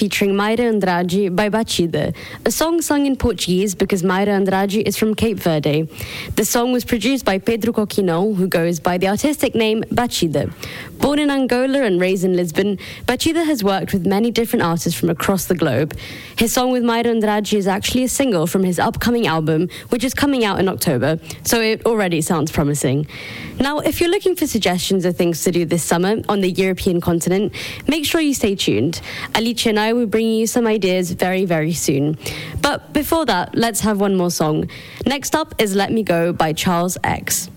Featuring 0.00 0.32
Mayra 0.32 0.60
Andrade 0.60 1.36
by 1.36 1.50
Batida, 1.50 2.14
a 2.46 2.50
song 2.50 2.80
sung 2.80 3.04
in 3.04 3.16
Portuguese 3.16 3.74
because 3.74 4.02
Mayra 4.02 4.28
Andrade 4.28 4.88
is 4.88 4.96
from 4.96 5.14
Cape 5.14 5.36
Verde. 5.36 5.88
The 6.36 6.44
song 6.46 6.72
was 6.72 6.86
produced 6.86 7.26
by 7.26 7.36
Pedro 7.36 7.74
Coquino, 7.74 8.34
who 8.34 8.48
goes 8.48 8.80
by 8.80 8.96
the 8.96 9.08
artistic 9.08 9.54
name 9.54 9.82
Batida. 9.92 10.50
Born 11.10 11.18
in 11.18 11.30
Angola 11.32 11.82
and 11.82 12.00
raised 12.00 12.22
in 12.22 12.36
Lisbon, 12.36 12.78
Batida 13.04 13.44
has 13.44 13.64
worked 13.64 13.92
with 13.92 14.06
many 14.06 14.30
different 14.30 14.62
artists 14.62 14.96
from 14.96 15.10
across 15.10 15.46
the 15.46 15.56
globe. 15.56 15.98
His 16.38 16.52
song 16.52 16.70
with 16.70 16.84
Mayra 16.84 17.06
Andrade 17.06 17.52
is 17.52 17.66
actually 17.66 18.04
a 18.04 18.08
single 18.08 18.46
from 18.46 18.62
his 18.62 18.78
upcoming 18.78 19.26
album, 19.26 19.70
which 19.88 20.04
is 20.04 20.14
coming 20.14 20.44
out 20.44 20.60
in 20.60 20.68
October, 20.68 21.18
so 21.42 21.60
it 21.60 21.84
already 21.84 22.20
sounds 22.20 22.52
promising. 22.52 23.08
Now, 23.58 23.80
if 23.80 24.00
you're 24.00 24.08
looking 24.08 24.36
for 24.36 24.46
suggestions 24.46 25.04
of 25.04 25.16
things 25.16 25.42
to 25.42 25.50
do 25.50 25.64
this 25.64 25.82
summer 25.82 26.22
on 26.28 26.42
the 26.42 26.50
European 26.52 27.00
continent, 27.00 27.54
make 27.88 28.04
sure 28.04 28.20
you 28.20 28.32
stay 28.32 28.54
tuned. 28.54 29.00
Alicia 29.34 29.70
and 29.70 29.80
I 29.80 29.92
will 29.94 30.06
bring 30.06 30.28
you 30.28 30.46
some 30.46 30.64
ideas 30.68 31.10
very, 31.10 31.44
very 31.44 31.72
soon. 31.72 32.18
But 32.62 32.92
before 32.92 33.26
that, 33.26 33.56
let's 33.56 33.80
have 33.80 33.98
one 33.98 34.14
more 34.14 34.30
song. 34.30 34.70
Next 35.06 35.34
up 35.34 35.56
is 35.58 35.74
Let 35.74 35.90
Me 35.90 36.04
Go 36.04 36.32
by 36.32 36.52
Charles 36.52 36.96
X. 37.02 37.50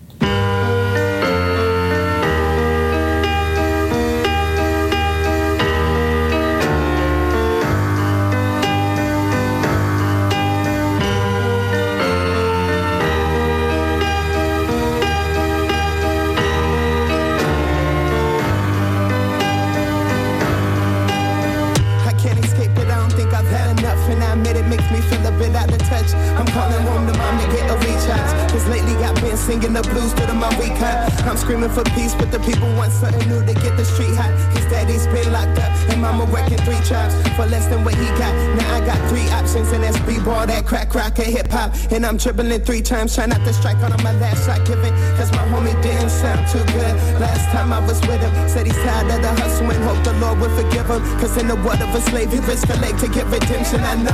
And 41.94 42.04
I'm 42.04 42.16
dribbling 42.16 42.60
three 42.62 42.82
times, 42.82 43.14
trying 43.14 43.28
not 43.28 43.46
to 43.46 43.52
strike 43.52 43.78
on 43.78 43.94
my 44.02 44.10
last 44.18 44.46
shot 44.46 44.66
giving. 44.66 44.90
Cause 45.14 45.30
my 45.30 45.46
homie 45.46 45.80
didn't 45.80 46.10
sound 46.10 46.42
too 46.50 46.58
good. 46.74 46.94
Last 47.22 47.46
time 47.54 47.72
I 47.72 47.78
was 47.86 48.00
with 48.02 48.18
him, 48.18 48.34
said 48.48 48.66
he's 48.66 48.74
tired 48.82 49.14
of 49.14 49.22
the 49.22 49.30
hustle 49.40 49.70
and 49.70 49.78
hope 49.84 50.02
the 50.02 50.12
Lord 50.18 50.40
will 50.40 50.50
forgive 50.58 50.90
him. 50.90 50.98
Cause 51.22 51.36
in 51.38 51.46
the 51.46 51.54
world 51.54 51.78
of 51.78 51.94
a 51.94 52.00
slave, 52.10 52.32
he 52.32 52.40
risked 52.40 52.68
a 52.70 52.76
leg 52.82 52.98
to 52.98 53.06
get 53.06 53.26
redemption. 53.30 53.78
I 53.78 53.94
know. 53.94 54.10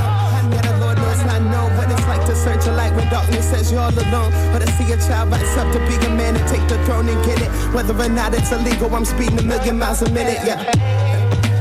Yeah, 0.53 0.61
the 0.61 0.77
Lord 0.77 0.97
knows 1.01 1.25
I 1.25 1.39
know 1.41 1.73
what 1.73 1.89
it's 1.89 2.05
like 2.05 2.23
to 2.29 2.35
search 2.35 2.67
a 2.67 2.71
light 2.71 2.93
when 2.93 3.09
darkness 3.09 3.49
says 3.49 3.71
you're 3.71 3.81
all 3.81 3.89
alone. 3.89 4.29
But 4.53 4.61
to 4.61 4.69
see 4.77 4.85
a 4.93 4.97
child 5.01 5.31
rise 5.31 5.57
up 5.57 5.73
to 5.73 5.79
be 5.89 5.97
a 6.05 6.09
man 6.13 6.37
and 6.37 6.47
take 6.47 6.61
the 6.69 6.77
throne 6.85 7.09
and 7.09 7.17
get 7.25 7.41
it. 7.41 7.49
Whether 7.73 7.97
or 7.97 8.09
not 8.09 8.35
it's 8.35 8.51
illegal, 8.51 8.93
I'm 8.93 9.05
speeding 9.05 9.39
a 9.39 9.43
million 9.43 9.79
miles 9.79 10.03
a 10.03 10.09
minute. 10.11 10.37
Yeah. 10.45 10.61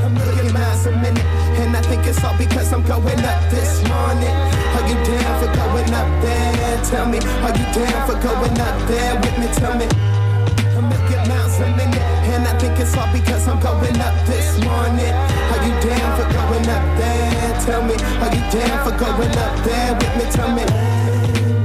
A 0.05 0.11
million 0.13 0.53
miles 0.53 0.85
a 0.85 0.93
minute. 1.01 1.25
And 1.65 1.75
I 1.75 1.81
think 1.81 2.05
it's 2.05 2.23
all 2.23 2.37
because 2.37 2.75
I'm 2.75 2.85
going 2.85 3.25
up 3.25 3.41
this 3.49 3.81
morning. 3.89 4.60
Are 4.81 4.89
you 4.89 4.95
down 5.05 5.33
for 5.41 5.53
going 5.61 5.93
up 5.93 6.09
there? 6.23 6.85
Tell 6.85 7.05
me, 7.05 7.19
are 7.19 7.53
you 7.53 7.67
down 7.77 8.01
for 8.09 8.17
going 8.17 8.59
up 8.59 8.89
there 8.89 9.15
with 9.21 9.37
me? 9.39 9.47
Tell 9.61 9.77
me. 9.77 9.85
A 9.85 10.81
million 10.81 11.29
miles 11.29 11.61
a 11.61 11.69
minute. 11.77 12.01
And 12.33 12.49
I 12.49 12.59
think 12.59 12.81
it's 12.81 12.97
all 12.97 13.13
because 13.13 13.47
I'm 13.47 13.61
going 13.61 14.01
up 14.01 14.17
this 14.25 14.57
morning. 14.65 15.13
Are 15.53 15.61
you 15.67 15.75
down 15.85 16.09
for 16.17 16.27
going 16.33 16.67
up 16.67 16.85
there? 16.97 17.61
Tell 17.61 17.83
me, 17.85 17.93
are 18.25 18.33
you 18.35 18.41
down 18.51 18.77
for 18.83 18.97
going 18.97 19.37
up 19.37 19.65
there 19.67 19.93
with 20.01 20.17
me? 20.17 20.33
Tell 20.33 20.51
me. 20.57 21.60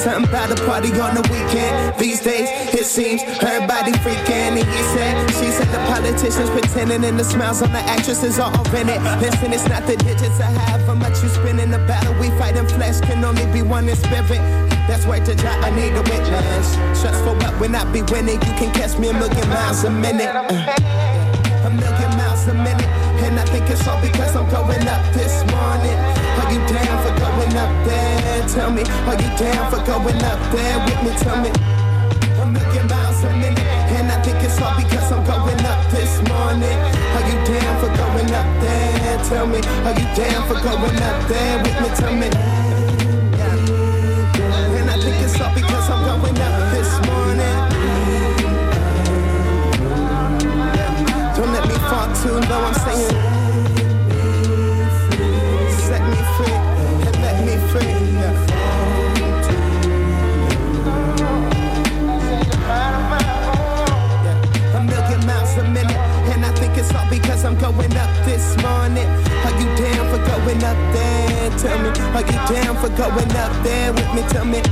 Something 0.00 0.24
about 0.24 0.50
a 0.50 0.56
party 0.64 0.88
on 0.96 1.14
the 1.14 1.20
weekend. 1.28 1.98
These 1.98 2.20
days, 2.20 2.48
it 2.72 2.86
seems 2.86 3.20
everybody 3.44 3.92
freaking. 4.00 4.56
And 4.56 4.64
he 4.64 4.82
said, 4.96 5.12
she 5.36 5.52
said, 5.52 5.68
the 5.68 5.82
politicians 5.92 6.48
pretending 6.48 7.04
and 7.04 7.18
the 7.20 7.24
smiles 7.24 7.60
on 7.60 7.70
the 7.72 7.84
actresses 7.84 8.38
are 8.38 8.48
all 8.48 8.74
in 8.74 8.88
it. 8.88 9.00
Listen, 9.20 9.52
it's 9.52 9.68
not 9.68 9.84
the 9.86 9.96
digits 9.96 10.40
I 10.40 10.48
have, 10.64 10.80
how 10.86 10.94
much 10.94 11.22
you 11.22 11.28
spend 11.28 11.60
in 11.60 11.70
the 11.70 11.78
battle. 11.84 12.14
We 12.18 12.30
fight 12.40 12.56
in 12.56 12.66
flesh, 12.66 13.00
can 13.00 13.22
only 13.24 13.44
be 13.52 13.60
one 13.60 13.88
in 13.88 13.96
spirit. 13.96 14.40
That's 14.88 15.04
why 15.04 15.20
to 15.20 15.36
try, 15.36 15.52
I 15.60 15.70
need 15.70 15.92
a 15.92 16.02
witness. 16.08 16.74
Shots 16.96 17.20
for 17.20 17.34
what 17.36 17.60
when 17.60 17.74
I 17.74 17.84
be 17.92 18.00
winning, 18.02 18.40
you 18.40 18.54
can 18.56 18.72
catch 18.72 18.98
me 18.98 19.10
a 19.10 19.12
million 19.12 19.48
miles 19.50 19.84
a 19.84 19.90
minute. 19.90 20.32
Uh, 20.32 20.48
a 21.68 21.70
million 21.70 22.10
miles 22.16 22.48
a 22.48 22.54
minute. 22.54 22.88
And 23.20 23.38
I 23.38 23.44
think 23.44 23.68
it's 23.68 23.86
all 23.86 24.00
because 24.00 24.34
I'm 24.34 24.48
going 24.48 24.88
up 24.88 25.04
this 25.12 25.44
morning. 25.52 25.98
Are 26.40 26.48
you 26.48 26.60
down 26.72 26.96
for 27.04 27.12
going 27.20 27.54
up 27.54 27.72
there? 27.86 28.09
Tell 28.48 28.70
me, 28.72 28.82
are 28.82 29.14
you 29.14 29.30
down 29.38 29.70
for 29.70 29.78
going 29.86 30.16
up 30.24 30.40
there 30.50 30.78
with 30.84 31.00
me? 31.04 31.10
Tell 31.20 31.36
me. 31.40 31.50
A 31.50 32.46
million 32.46 32.86
miles 32.88 33.22
a 33.22 33.30
minute. 33.36 33.58
And 33.94 34.10
I 34.10 34.20
think 34.22 34.42
it's 34.42 34.60
all 34.60 34.74
because 34.76 35.12
I'm 35.12 35.24
going 35.24 35.64
up 35.64 35.90
this 35.92 36.18
morning. 36.26 36.78
Are 37.14 37.24
you 37.28 37.36
down 37.46 37.80
for 37.80 37.90
going 37.94 38.32
up 38.34 38.60
there? 38.60 39.18
Tell 39.28 39.46
me, 39.46 39.60
are 39.86 39.94
you 39.94 40.06
down 40.16 40.48
for 40.48 40.58
going 40.66 40.96
up 40.98 41.28
there 41.28 41.62
with 41.62 41.80
me? 41.80 41.88
Tell 41.94 42.14
me. 42.16 42.26
And 44.78 44.90
I 44.90 44.98
think 44.98 45.22
it's 45.22 45.40
all 45.40 45.54
because 45.54 45.90
I'm 45.90 46.20
going 46.20 46.38
up 46.40 46.72
this 46.74 46.90
morning. 47.06 47.56
Don't 51.36 51.52
let 51.52 51.68
me 51.68 51.74
fall 51.86 52.08
too 52.18 52.34
low, 52.48 52.64
I'm 52.64 52.74
saying. 52.74 53.29
It's 67.40 67.48
because 67.48 67.64
I'm 67.64 67.76
going 67.76 67.96
up 67.96 68.24
this 68.24 68.56
morning. 68.62 69.06
Are 69.44 69.56
you 69.60 69.68
down 69.76 70.04
for 70.10 70.20
going 70.26 70.62
up 70.64 70.76
there? 70.92 71.50
Tell 71.58 71.78
me, 71.78 71.88
are 71.88 72.22
you 72.22 72.38
down 72.54 72.76
for 72.76 72.88
going 72.96 73.32
up 73.36 73.64
there 73.64 73.92
with 73.92 74.14
me? 74.14 74.22
Tell 74.28 74.44
me. 74.44 74.62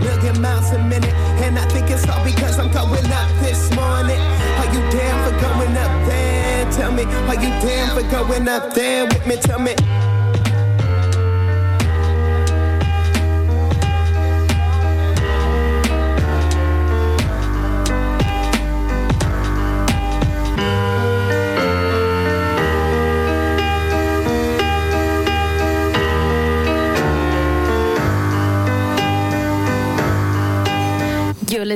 Million 0.00 0.40
miles 0.40 0.70
a 0.72 0.78
minute, 0.78 1.12
and 1.42 1.58
I 1.58 1.66
think 1.68 1.90
it's 1.90 2.08
all 2.08 2.24
because 2.24 2.58
I'm 2.58 2.70
going 2.72 3.12
up 3.12 3.28
this 3.40 3.74
morning. 3.74 4.20
Are 4.60 4.70
you 4.72 4.80
down 4.90 5.16
for 5.24 5.40
going 5.40 5.76
up 5.76 6.06
there? 6.08 6.70
Tell 6.72 6.92
me, 6.92 7.04
are 7.04 7.34
you 7.34 7.50
down 7.60 7.96
for 7.96 8.08
going 8.10 8.48
up 8.48 8.72
there 8.74 9.04
with 9.04 9.26
me? 9.26 9.36
Tell 9.36 9.58
me. 9.58 9.74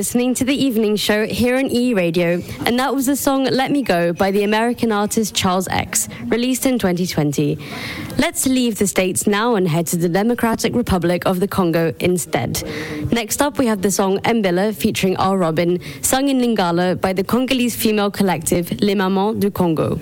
Listening 0.01 0.33
to 0.33 0.43
the 0.43 0.55
evening 0.55 0.95
show 0.95 1.27
here 1.27 1.55
on 1.55 1.69
E 1.69 1.93
Radio, 1.93 2.41
and 2.65 2.79
that 2.79 2.95
was 2.95 3.05
the 3.05 3.15
song 3.15 3.43
Let 3.43 3.69
Me 3.69 3.83
Go 3.83 4.11
by 4.13 4.31
the 4.31 4.41
American 4.41 4.91
artist 4.91 5.35
Charles 5.35 5.67
X, 5.67 6.09
released 6.25 6.65
in 6.65 6.79
2020. 6.79 7.55
Let's 8.17 8.47
leave 8.47 8.79
the 8.79 8.87
States 8.87 9.27
now 9.27 9.53
and 9.53 9.67
head 9.67 9.85
to 9.87 9.97
the 9.97 10.09
Democratic 10.09 10.73
Republic 10.73 11.27
of 11.27 11.39
the 11.39 11.47
Congo 11.47 11.93
instead. 11.99 12.63
Next 13.11 13.43
up, 13.43 13.59
we 13.59 13.67
have 13.67 13.83
the 13.83 13.91
song 13.91 14.17
Mbila 14.21 14.73
featuring 14.73 15.17
R. 15.17 15.37
Robin, 15.37 15.79
sung 16.01 16.29
in 16.29 16.39
Lingala 16.39 16.99
by 16.99 17.13
the 17.13 17.23
Congolese 17.23 17.75
female 17.75 18.09
collective 18.09 18.81
Les 18.81 18.95
Mamans 18.95 19.39
du 19.39 19.51
Congo. 19.51 19.99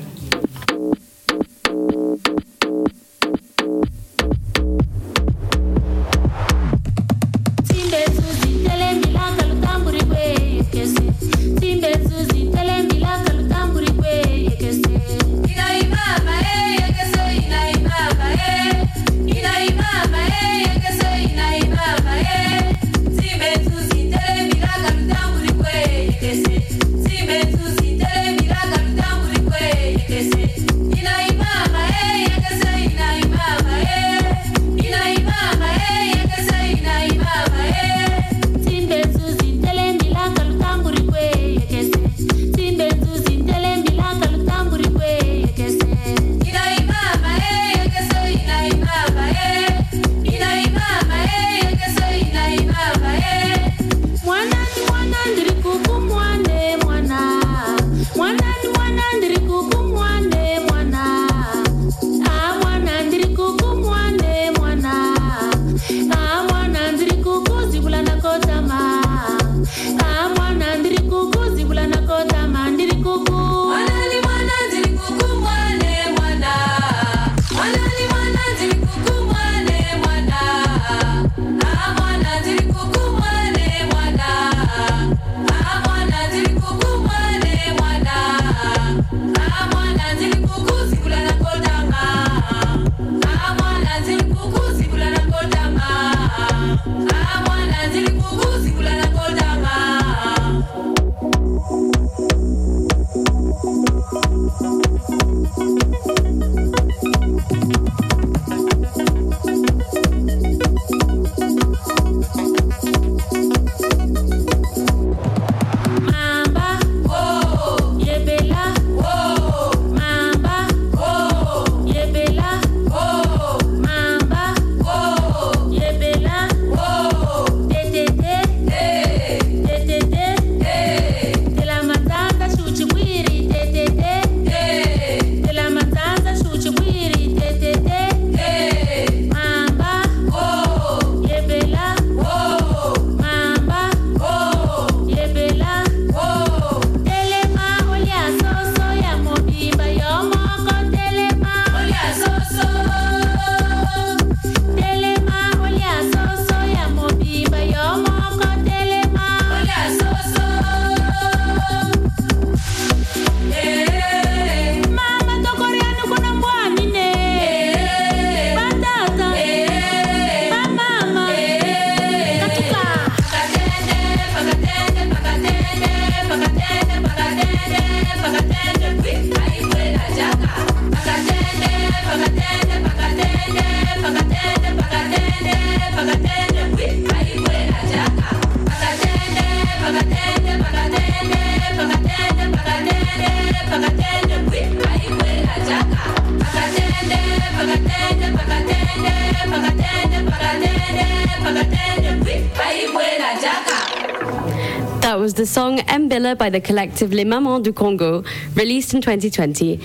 Song 205.49 205.79
Mbila 205.79 206.37
by 206.37 206.51
the 206.51 206.61
collective 206.61 207.11
Les 207.11 207.23
Mamans 207.23 207.63
du 207.63 207.73
Congo, 207.73 208.23
released 208.53 208.93
in 208.93 209.01
2020. 209.01 209.79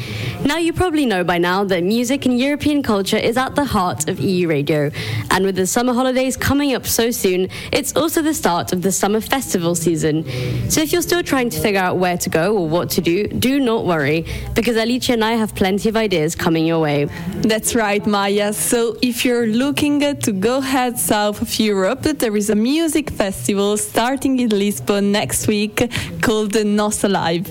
Now, 0.45 0.59
you 0.59 0.75
probably 0.75 1.07
know 1.07 1.25
by 1.25 1.39
now 1.39 1.65
that 1.65 1.83
music 1.83 2.27
and 2.27 2.39
European 2.39 2.83
culture 2.83 3.17
is 3.17 3.39
at 3.39 3.55
the 3.55 3.65
heart 3.65 4.07
of 4.07 4.21
EU 4.21 4.47
radio. 4.47 4.91
And 5.31 5.47
with 5.47 5.57
the 5.57 5.67
summer 5.67 5.95
holidays 5.95 6.37
coming 6.37 6.75
up 6.75 6.87
so 6.87 7.11
soon, 7.11 7.49
it's 7.73 7.97
also 7.97 8.21
the 8.21 8.35
start 8.35 8.75
of 8.75 8.83
the 8.83 8.93
summer 8.93 9.23
festival 9.23 9.75
season. 9.75 10.25
So 10.71 10.83
if 10.83 10.93
you're 10.93 11.01
still 11.01 11.23
trying 11.23 11.49
to 11.49 11.61
figure 11.61 11.81
out 11.81 11.97
where 11.97 12.19
to 12.19 12.29
go 12.29 12.55
or 12.59 12.69
what 12.69 12.91
to 12.91 13.01
do, 13.01 13.27
do 13.27 13.59
not 13.59 13.87
worry, 13.87 14.27
because 14.55 14.77
Alicia 14.77 15.15
and 15.15 15.25
I 15.25 15.33
have 15.33 15.55
plenty 15.55 15.89
of 15.89 15.97
ideas 15.97 16.37
coming 16.37 16.67
your 16.67 16.81
way. 16.81 17.07
That's 17.41 17.75
right, 17.75 18.07
Maya. 18.07 18.53
So 18.53 18.99
if 19.01 19.25
you're 19.25 19.47
looking 19.47 20.01
to 20.01 20.33
go 20.33 20.61
head 20.61 20.99
south 20.99 21.41
of 21.41 21.59
Europe, 21.59 22.03
there 22.03 22.37
is 22.37 22.51
a 22.51 22.55
music 22.55 23.09
festival 23.09 23.79
starting 23.79 24.39
in 24.41 24.51
Lisbon 24.51 25.11
next 25.11 25.47
week 25.47 25.54
called 26.21 26.55
Nossa 26.65 27.07
Alive. 27.09 27.51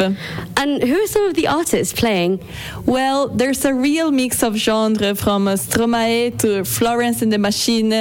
And 0.58 0.84
who 0.84 0.96
are 1.04 1.08
some 1.08 1.26
of 1.26 1.34
the 1.36 1.48
artists 1.48 1.94
playing? 1.94 2.40
Well, 2.86 3.28
there's 3.28 3.66
a 3.66 3.74
real 3.74 4.12
mix 4.12 4.44
of 4.44 4.56
genre 4.56 5.16
from 5.16 5.46
Stromae 5.46 6.38
to 6.40 6.64
Florence 6.64 7.22
and 7.22 7.32
the 7.32 7.38
Machine 7.38 7.92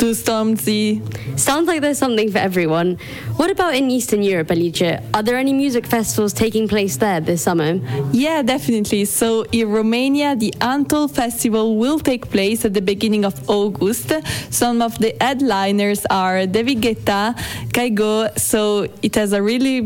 to 0.00 0.06
Stormzy. 0.20 1.00
Sounds 1.38 1.66
like 1.68 1.80
there's 1.80 1.98
something 1.98 2.30
for 2.30 2.38
everyone. 2.38 2.98
What 3.36 3.50
about 3.50 3.74
in 3.74 3.90
Eastern 3.90 4.22
Europe, 4.22 4.50
Alicia? 4.50 5.02
Are 5.14 5.22
there 5.22 5.36
any 5.36 5.52
music 5.52 5.86
festivals 5.86 6.32
taking 6.32 6.68
place 6.68 6.96
there 6.96 7.20
this 7.20 7.42
summer? 7.42 7.80
Yeah, 8.12 8.42
definitely. 8.42 9.04
So 9.04 9.44
in 9.52 9.68
Romania, 9.70 10.36
the 10.36 10.52
Antol 10.60 11.10
Festival 11.10 11.76
will 11.76 11.98
take 11.98 12.30
place 12.30 12.64
at 12.64 12.74
the 12.74 12.82
beginning 12.82 13.24
of 13.24 13.34
August. 13.48 14.12
Some 14.50 14.82
of 14.82 14.98
the 14.98 15.14
headliners 15.20 16.06
are 16.10 16.46
David 16.46 16.80
Guetta, 16.82 17.34
Kaigo. 17.72 18.38
So 18.38 18.88
it 19.02 19.14
has 19.14 19.32
a 19.32 19.42
really 19.50 19.78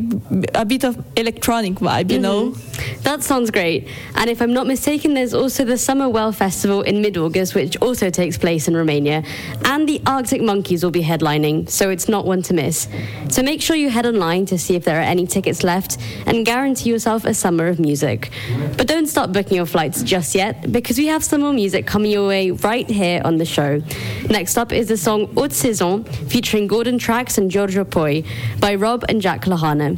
a 0.55 0.65
bit 0.65 0.85
of 0.85 0.93
electronic 1.17 1.75
vibe, 1.87 2.11
you 2.11 2.19
know. 2.19 2.51
Mm-hmm. 2.51 3.03
That 3.03 3.23
sounds 3.23 3.51
great. 3.51 3.89
And 4.15 4.29
if 4.29 4.43
I'm 4.43 4.53
not 4.53 4.67
mistaken, 4.67 5.15
there's 5.15 5.35
also 5.35 5.65
the 5.65 5.79
Summer 5.79 6.09
Well 6.09 6.33
Festival 6.33 6.83
in 6.83 7.01
mid 7.01 7.17
August, 7.17 7.55
which 7.55 7.77
also 7.87 8.11
takes 8.11 8.37
place 8.37 8.69
in 8.69 8.77
Romania. 8.77 9.23
And 9.65 9.89
the 9.89 10.01
Arctic 10.07 10.43
Monkeys 10.43 10.83
will 10.85 10.91
be 10.91 11.03
headlining, 11.03 11.71
so 11.71 11.91
it's 11.95 12.09
not 12.09 12.27
one 12.27 12.43
to 12.43 12.55
miss. 12.55 12.89
So 13.29 13.43
make 13.43 13.61
sure 13.63 13.77
you 13.77 13.91
head 13.91 14.07
online 14.07 14.45
to 14.47 14.59
see 14.59 14.75
if 14.77 14.85
there 14.85 14.99
are 15.01 15.09
any 15.15 15.27
tickets 15.27 15.63
left 15.63 15.99
and 16.27 16.45
guarantee 16.45 16.91
yourself 16.91 17.25
a 17.25 17.35
summer 17.35 17.67
of 17.69 17.79
music. 17.79 18.31
But 18.77 18.87
don't 18.87 19.07
start 19.07 19.33
booking 19.33 19.57
your 19.57 19.67
flights 19.67 20.03
just 20.03 20.35
yet, 20.35 20.73
because 20.73 20.99
we 20.99 21.07
have 21.07 21.23
some 21.25 21.41
more 21.41 21.53
music 21.53 21.87
coming 21.87 22.11
your 22.11 22.27
way 22.29 22.51
right 22.51 22.89
here 23.01 23.23
on 23.25 23.39
the 23.39 23.49
show. 23.57 23.83
Next 24.29 24.59
up 24.59 24.73
is 24.73 24.89
the 24.89 24.97
song 24.97 25.21
Haute 25.35 25.53
Saison, 25.53 26.05
featuring 26.05 26.67
Gordon 26.67 26.99
Tracks 26.99 27.39
and 27.39 27.51
Giorgio 27.51 27.85
Poi 27.85 28.25
by 28.61 28.75
Rob 28.75 29.05
and 29.09 29.23
Jack 29.23 29.47
նահան 29.55 29.83
է։ 29.87 29.89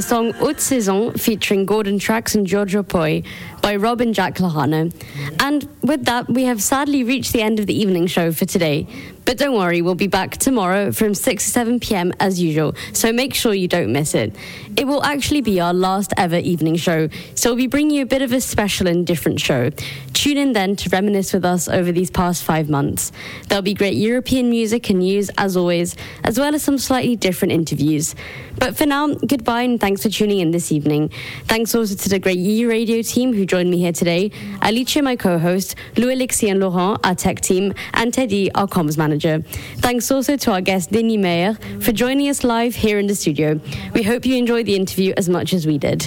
the 0.00 0.06
song 0.06 0.32
Haute 0.32 0.60
Saison 0.60 1.12
featuring 1.12 1.66
Gordon 1.66 1.98
Tracks 1.98 2.34
and 2.34 2.46
Giorgio 2.46 2.82
Poi 2.82 3.22
by 3.60 3.76
Rob 3.76 4.00
and 4.00 4.14
Jack 4.14 4.36
Lahana. 4.36 4.90
And 5.38 5.68
with 5.82 6.06
that, 6.06 6.26
we 6.26 6.44
have 6.44 6.62
sadly 6.62 7.04
reached 7.04 7.34
the 7.34 7.42
end 7.42 7.60
of 7.60 7.66
the 7.66 7.78
evening 7.78 8.06
show 8.06 8.32
for 8.32 8.46
today. 8.46 8.86
But 9.26 9.36
don't 9.36 9.54
worry, 9.54 9.82
we'll 9.82 9.94
be 9.94 10.06
back 10.06 10.38
tomorrow 10.38 10.90
from 10.90 11.14
6 11.14 11.44
to 11.44 11.50
7 11.50 11.78
pm 11.78 12.12
as 12.18 12.40
usual, 12.40 12.74
so 12.92 13.12
make 13.12 13.34
sure 13.34 13.52
you 13.52 13.68
don't 13.68 13.92
miss 13.92 14.14
it. 14.14 14.34
It 14.76 14.86
will 14.86 15.04
actually 15.04 15.42
be 15.42 15.60
our 15.60 15.74
last 15.74 16.12
ever 16.16 16.36
evening 16.36 16.76
show, 16.76 17.08
so 17.34 17.50
we'll 17.50 17.56
be 17.56 17.66
bringing 17.66 17.96
you 17.96 18.02
a 18.02 18.06
bit 18.06 18.22
of 18.22 18.32
a 18.32 18.40
special 18.40 18.88
and 18.88 19.06
different 19.06 19.38
show. 19.38 19.70
Tune 20.14 20.36
in 20.36 20.52
then 20.52 20.74
to 20.76 20.88
reminisce 20.88 21.32
with 21.32 21.44
us 21.44 21.68
over 21.68 21.92
these 21.92 22.10
past 22.10 22.42
five 22.42 22.68
months. 22.68 23.12
There'll 23.48 23.62
be 23.62 23.74
great 23.74 23.94
European 23.94 24.50
music 24.50 24.90
and 24.90 25.00
news 25.00 25.30
as 25.38 25.56
always, 25.56 25.94
as 26.24 26.38
well 26.38 26.54
as 26.54 26.62
some 26.62 26.78
slightly 26.78 27.14
different 27.14 27.52
interviews. 27.52 28.14
But 28.60 28.76
for 28.76 28.84
now, 28.84 29.08
goodbye 29.08 29.62
and 29.62 29.80
thanks 29.80 30.02
for 30.02 30.10
tuning 30.10 30.38
in 30.38 30.50
this 30.50 30.70
evening. 30.70 31.10
Thanks 31.46 31.74
also 31.74 31.94
to 31.96 32.08
the 32.10 32.18
great 32.18 32.36
E 32.36 32.66
Radio 32.66 33.00
team 33.00 33.32
who 33.32 33.46
joined 33.46 33.70
me 33.70 33.78
here 33.78 33.92
today, 33.92 34.30
Alicia, 34.60 35.00
my 35.02 35.16
co-host, 35.16 35.74
Lou 35.96 36.12
Alexis 36.12 36.50
and 36.50 36.60
Laurent, 36.60 37.00
our 37.04 37.14
tech 37.14 37.40
team, 37.40 37.72
and 37.94 38.12
Teddy, 38.12 38.52
our 38.52 38.68
comms 38.68 38.98
manager. 38.98 39.42
Thanks 39.78 40.10
also 40.10 40.36
to 40.36 40.52
our 40.52 40.60
guest 40.60 40.92
Denis 40.92 41.16
Meyer 41.16 41.54
for 41.80 41.92
joining 41.92 42.28
us 42.28 42.44
live 42.44 42.74
here 42.74 42.98
in 42.98 43.06
the 43.06 43.14
studio. 43.14 43.58
We 43.94 44.02
hope 44.02 44.26
you 44.26 44.36
enjoyed 44.36 44.66
the 44.66 44.76
interview 44.76 45.14
as 45.16 45.28
much 45.28 45.54
as 45.54 45.66
we 45.66 45.78
did. 45.78 46.06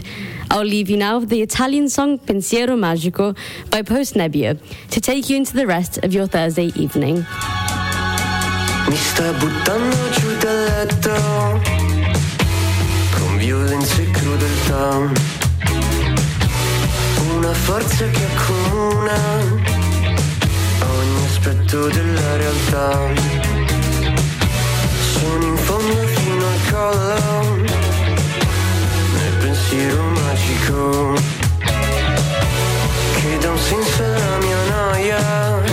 I'll 0.51 0.63
leave 0.63 0.91
you 0.91 0.97
now 0.97 1.17
with 1.17 1.29
the 1.29 1.41
Italian 1.41 1.89
song 1.89 2.19
Pensiero 2.19 2.77
Magico 2.77 3.33
by 3.71 3.81
Post 3.81 4.13
Nebbia 4.13 4.59
to 4.91 5.01
take 5.01 5.27
you 5.27 5.37
into 5.37 5.53
the 5.53 5.65
rest 5.65 5.97
of 6.03 6.13
your 6.13 6.27
Thursday 6.27 6.71
evening. 6.75 7.25
Mi 8.87 8.95
sta 8.95 9.31
buttando 9.33 9.95
giù 10.11 10.37
dal 10.39 10.63
letto 10.65 11.72
violenza 13.45 14.01
e 14.01 14.09
crudeltà. 14.09 15.11
Una 17.35 17.53
forza 17.53 18.05
che 18.05 18.25
accomuna 18.33 19.19
ogni 20.79 21.25
aspetto 21.25 21.87
della 21.89 22.37
realtà. 22.37 22.99
Sono 25.11 25.43
in 25.43 25.57
fondo 25.57 26.07
fino 26.07 26.45
al 26.53 26.59
collo 26.71 27.55
nel 29.13 29.33
pensiero 29.39 30.03
magico 30.03 31.13
che 33.19 33.37
dà 33.39 33.49
un 33.49 33.59
senso 33.59 34.03
alla 34.03 34.37
mia 34.37 34.63
noia 34.69 35.72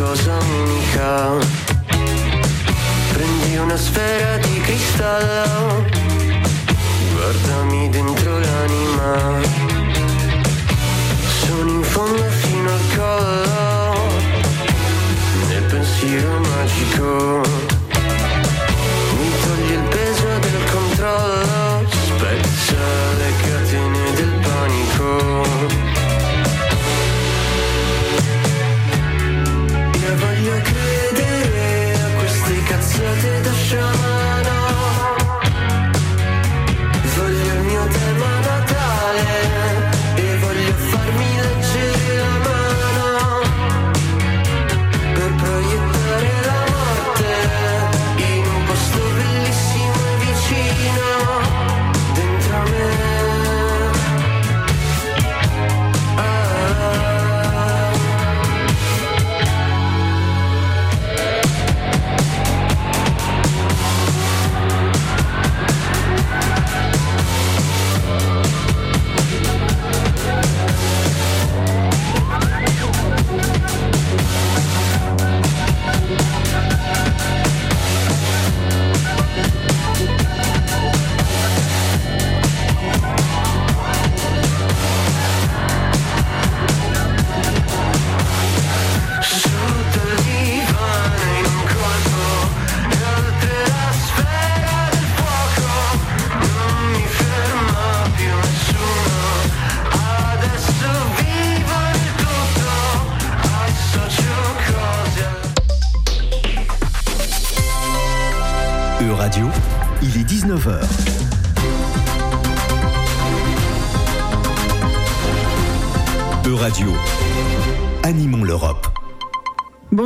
cosa 0.00 0.38
unica. 0.38 1.36
Prendi 3.12 3.56
una 3.56 3.76
sfera 3.76 4.38
di 4.38 4.60
cristallo, 4.60 5.84
guardami 7.12 7.90
dentro 7.90 8.38
l'anima. 8.38 9.40
Sono 11.44 11.70
in 11.70 11.82
fondo 11.82 12.22
fino 12.22 12.70
al 12.70 12.84
collo, 12.96 14.08
nel 15.48 15.64
pensiero 15.64 16.40
magico. 16.48 17.59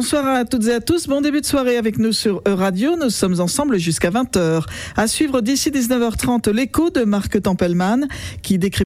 Bonsoir 0.04 0.26
à 0.26 0.44
toutes 0.44 0.66
et 0.66 0.74
à 0.74 0.80
tous. 0.80 1.06
Bon 1.06 1.22
début 1.22 1.40
de 1.40 1.46
soirée 1.46 1.78
avec 1.78 1.96
nous 1.96 2.12
sur 2.12 2.42
E-Radio. 2.46 2.94
Nous 2.94 3.08
sommes 3.08 3.40
ensemble 3.40 3.78
jusqu'à 3.78 4.10
20h. 4.10 4.66
À 4.96 5.06
suivre 5.06 5.40
d'ici 5.40 5.70
19h30 5.70 6.50
l'écho 6.50 6.90
de 6.90 7.04
Marc 7.04 7.40
Tempelman 7.40 8.06
qui 8.42 8.58
décrit 8.58 8.83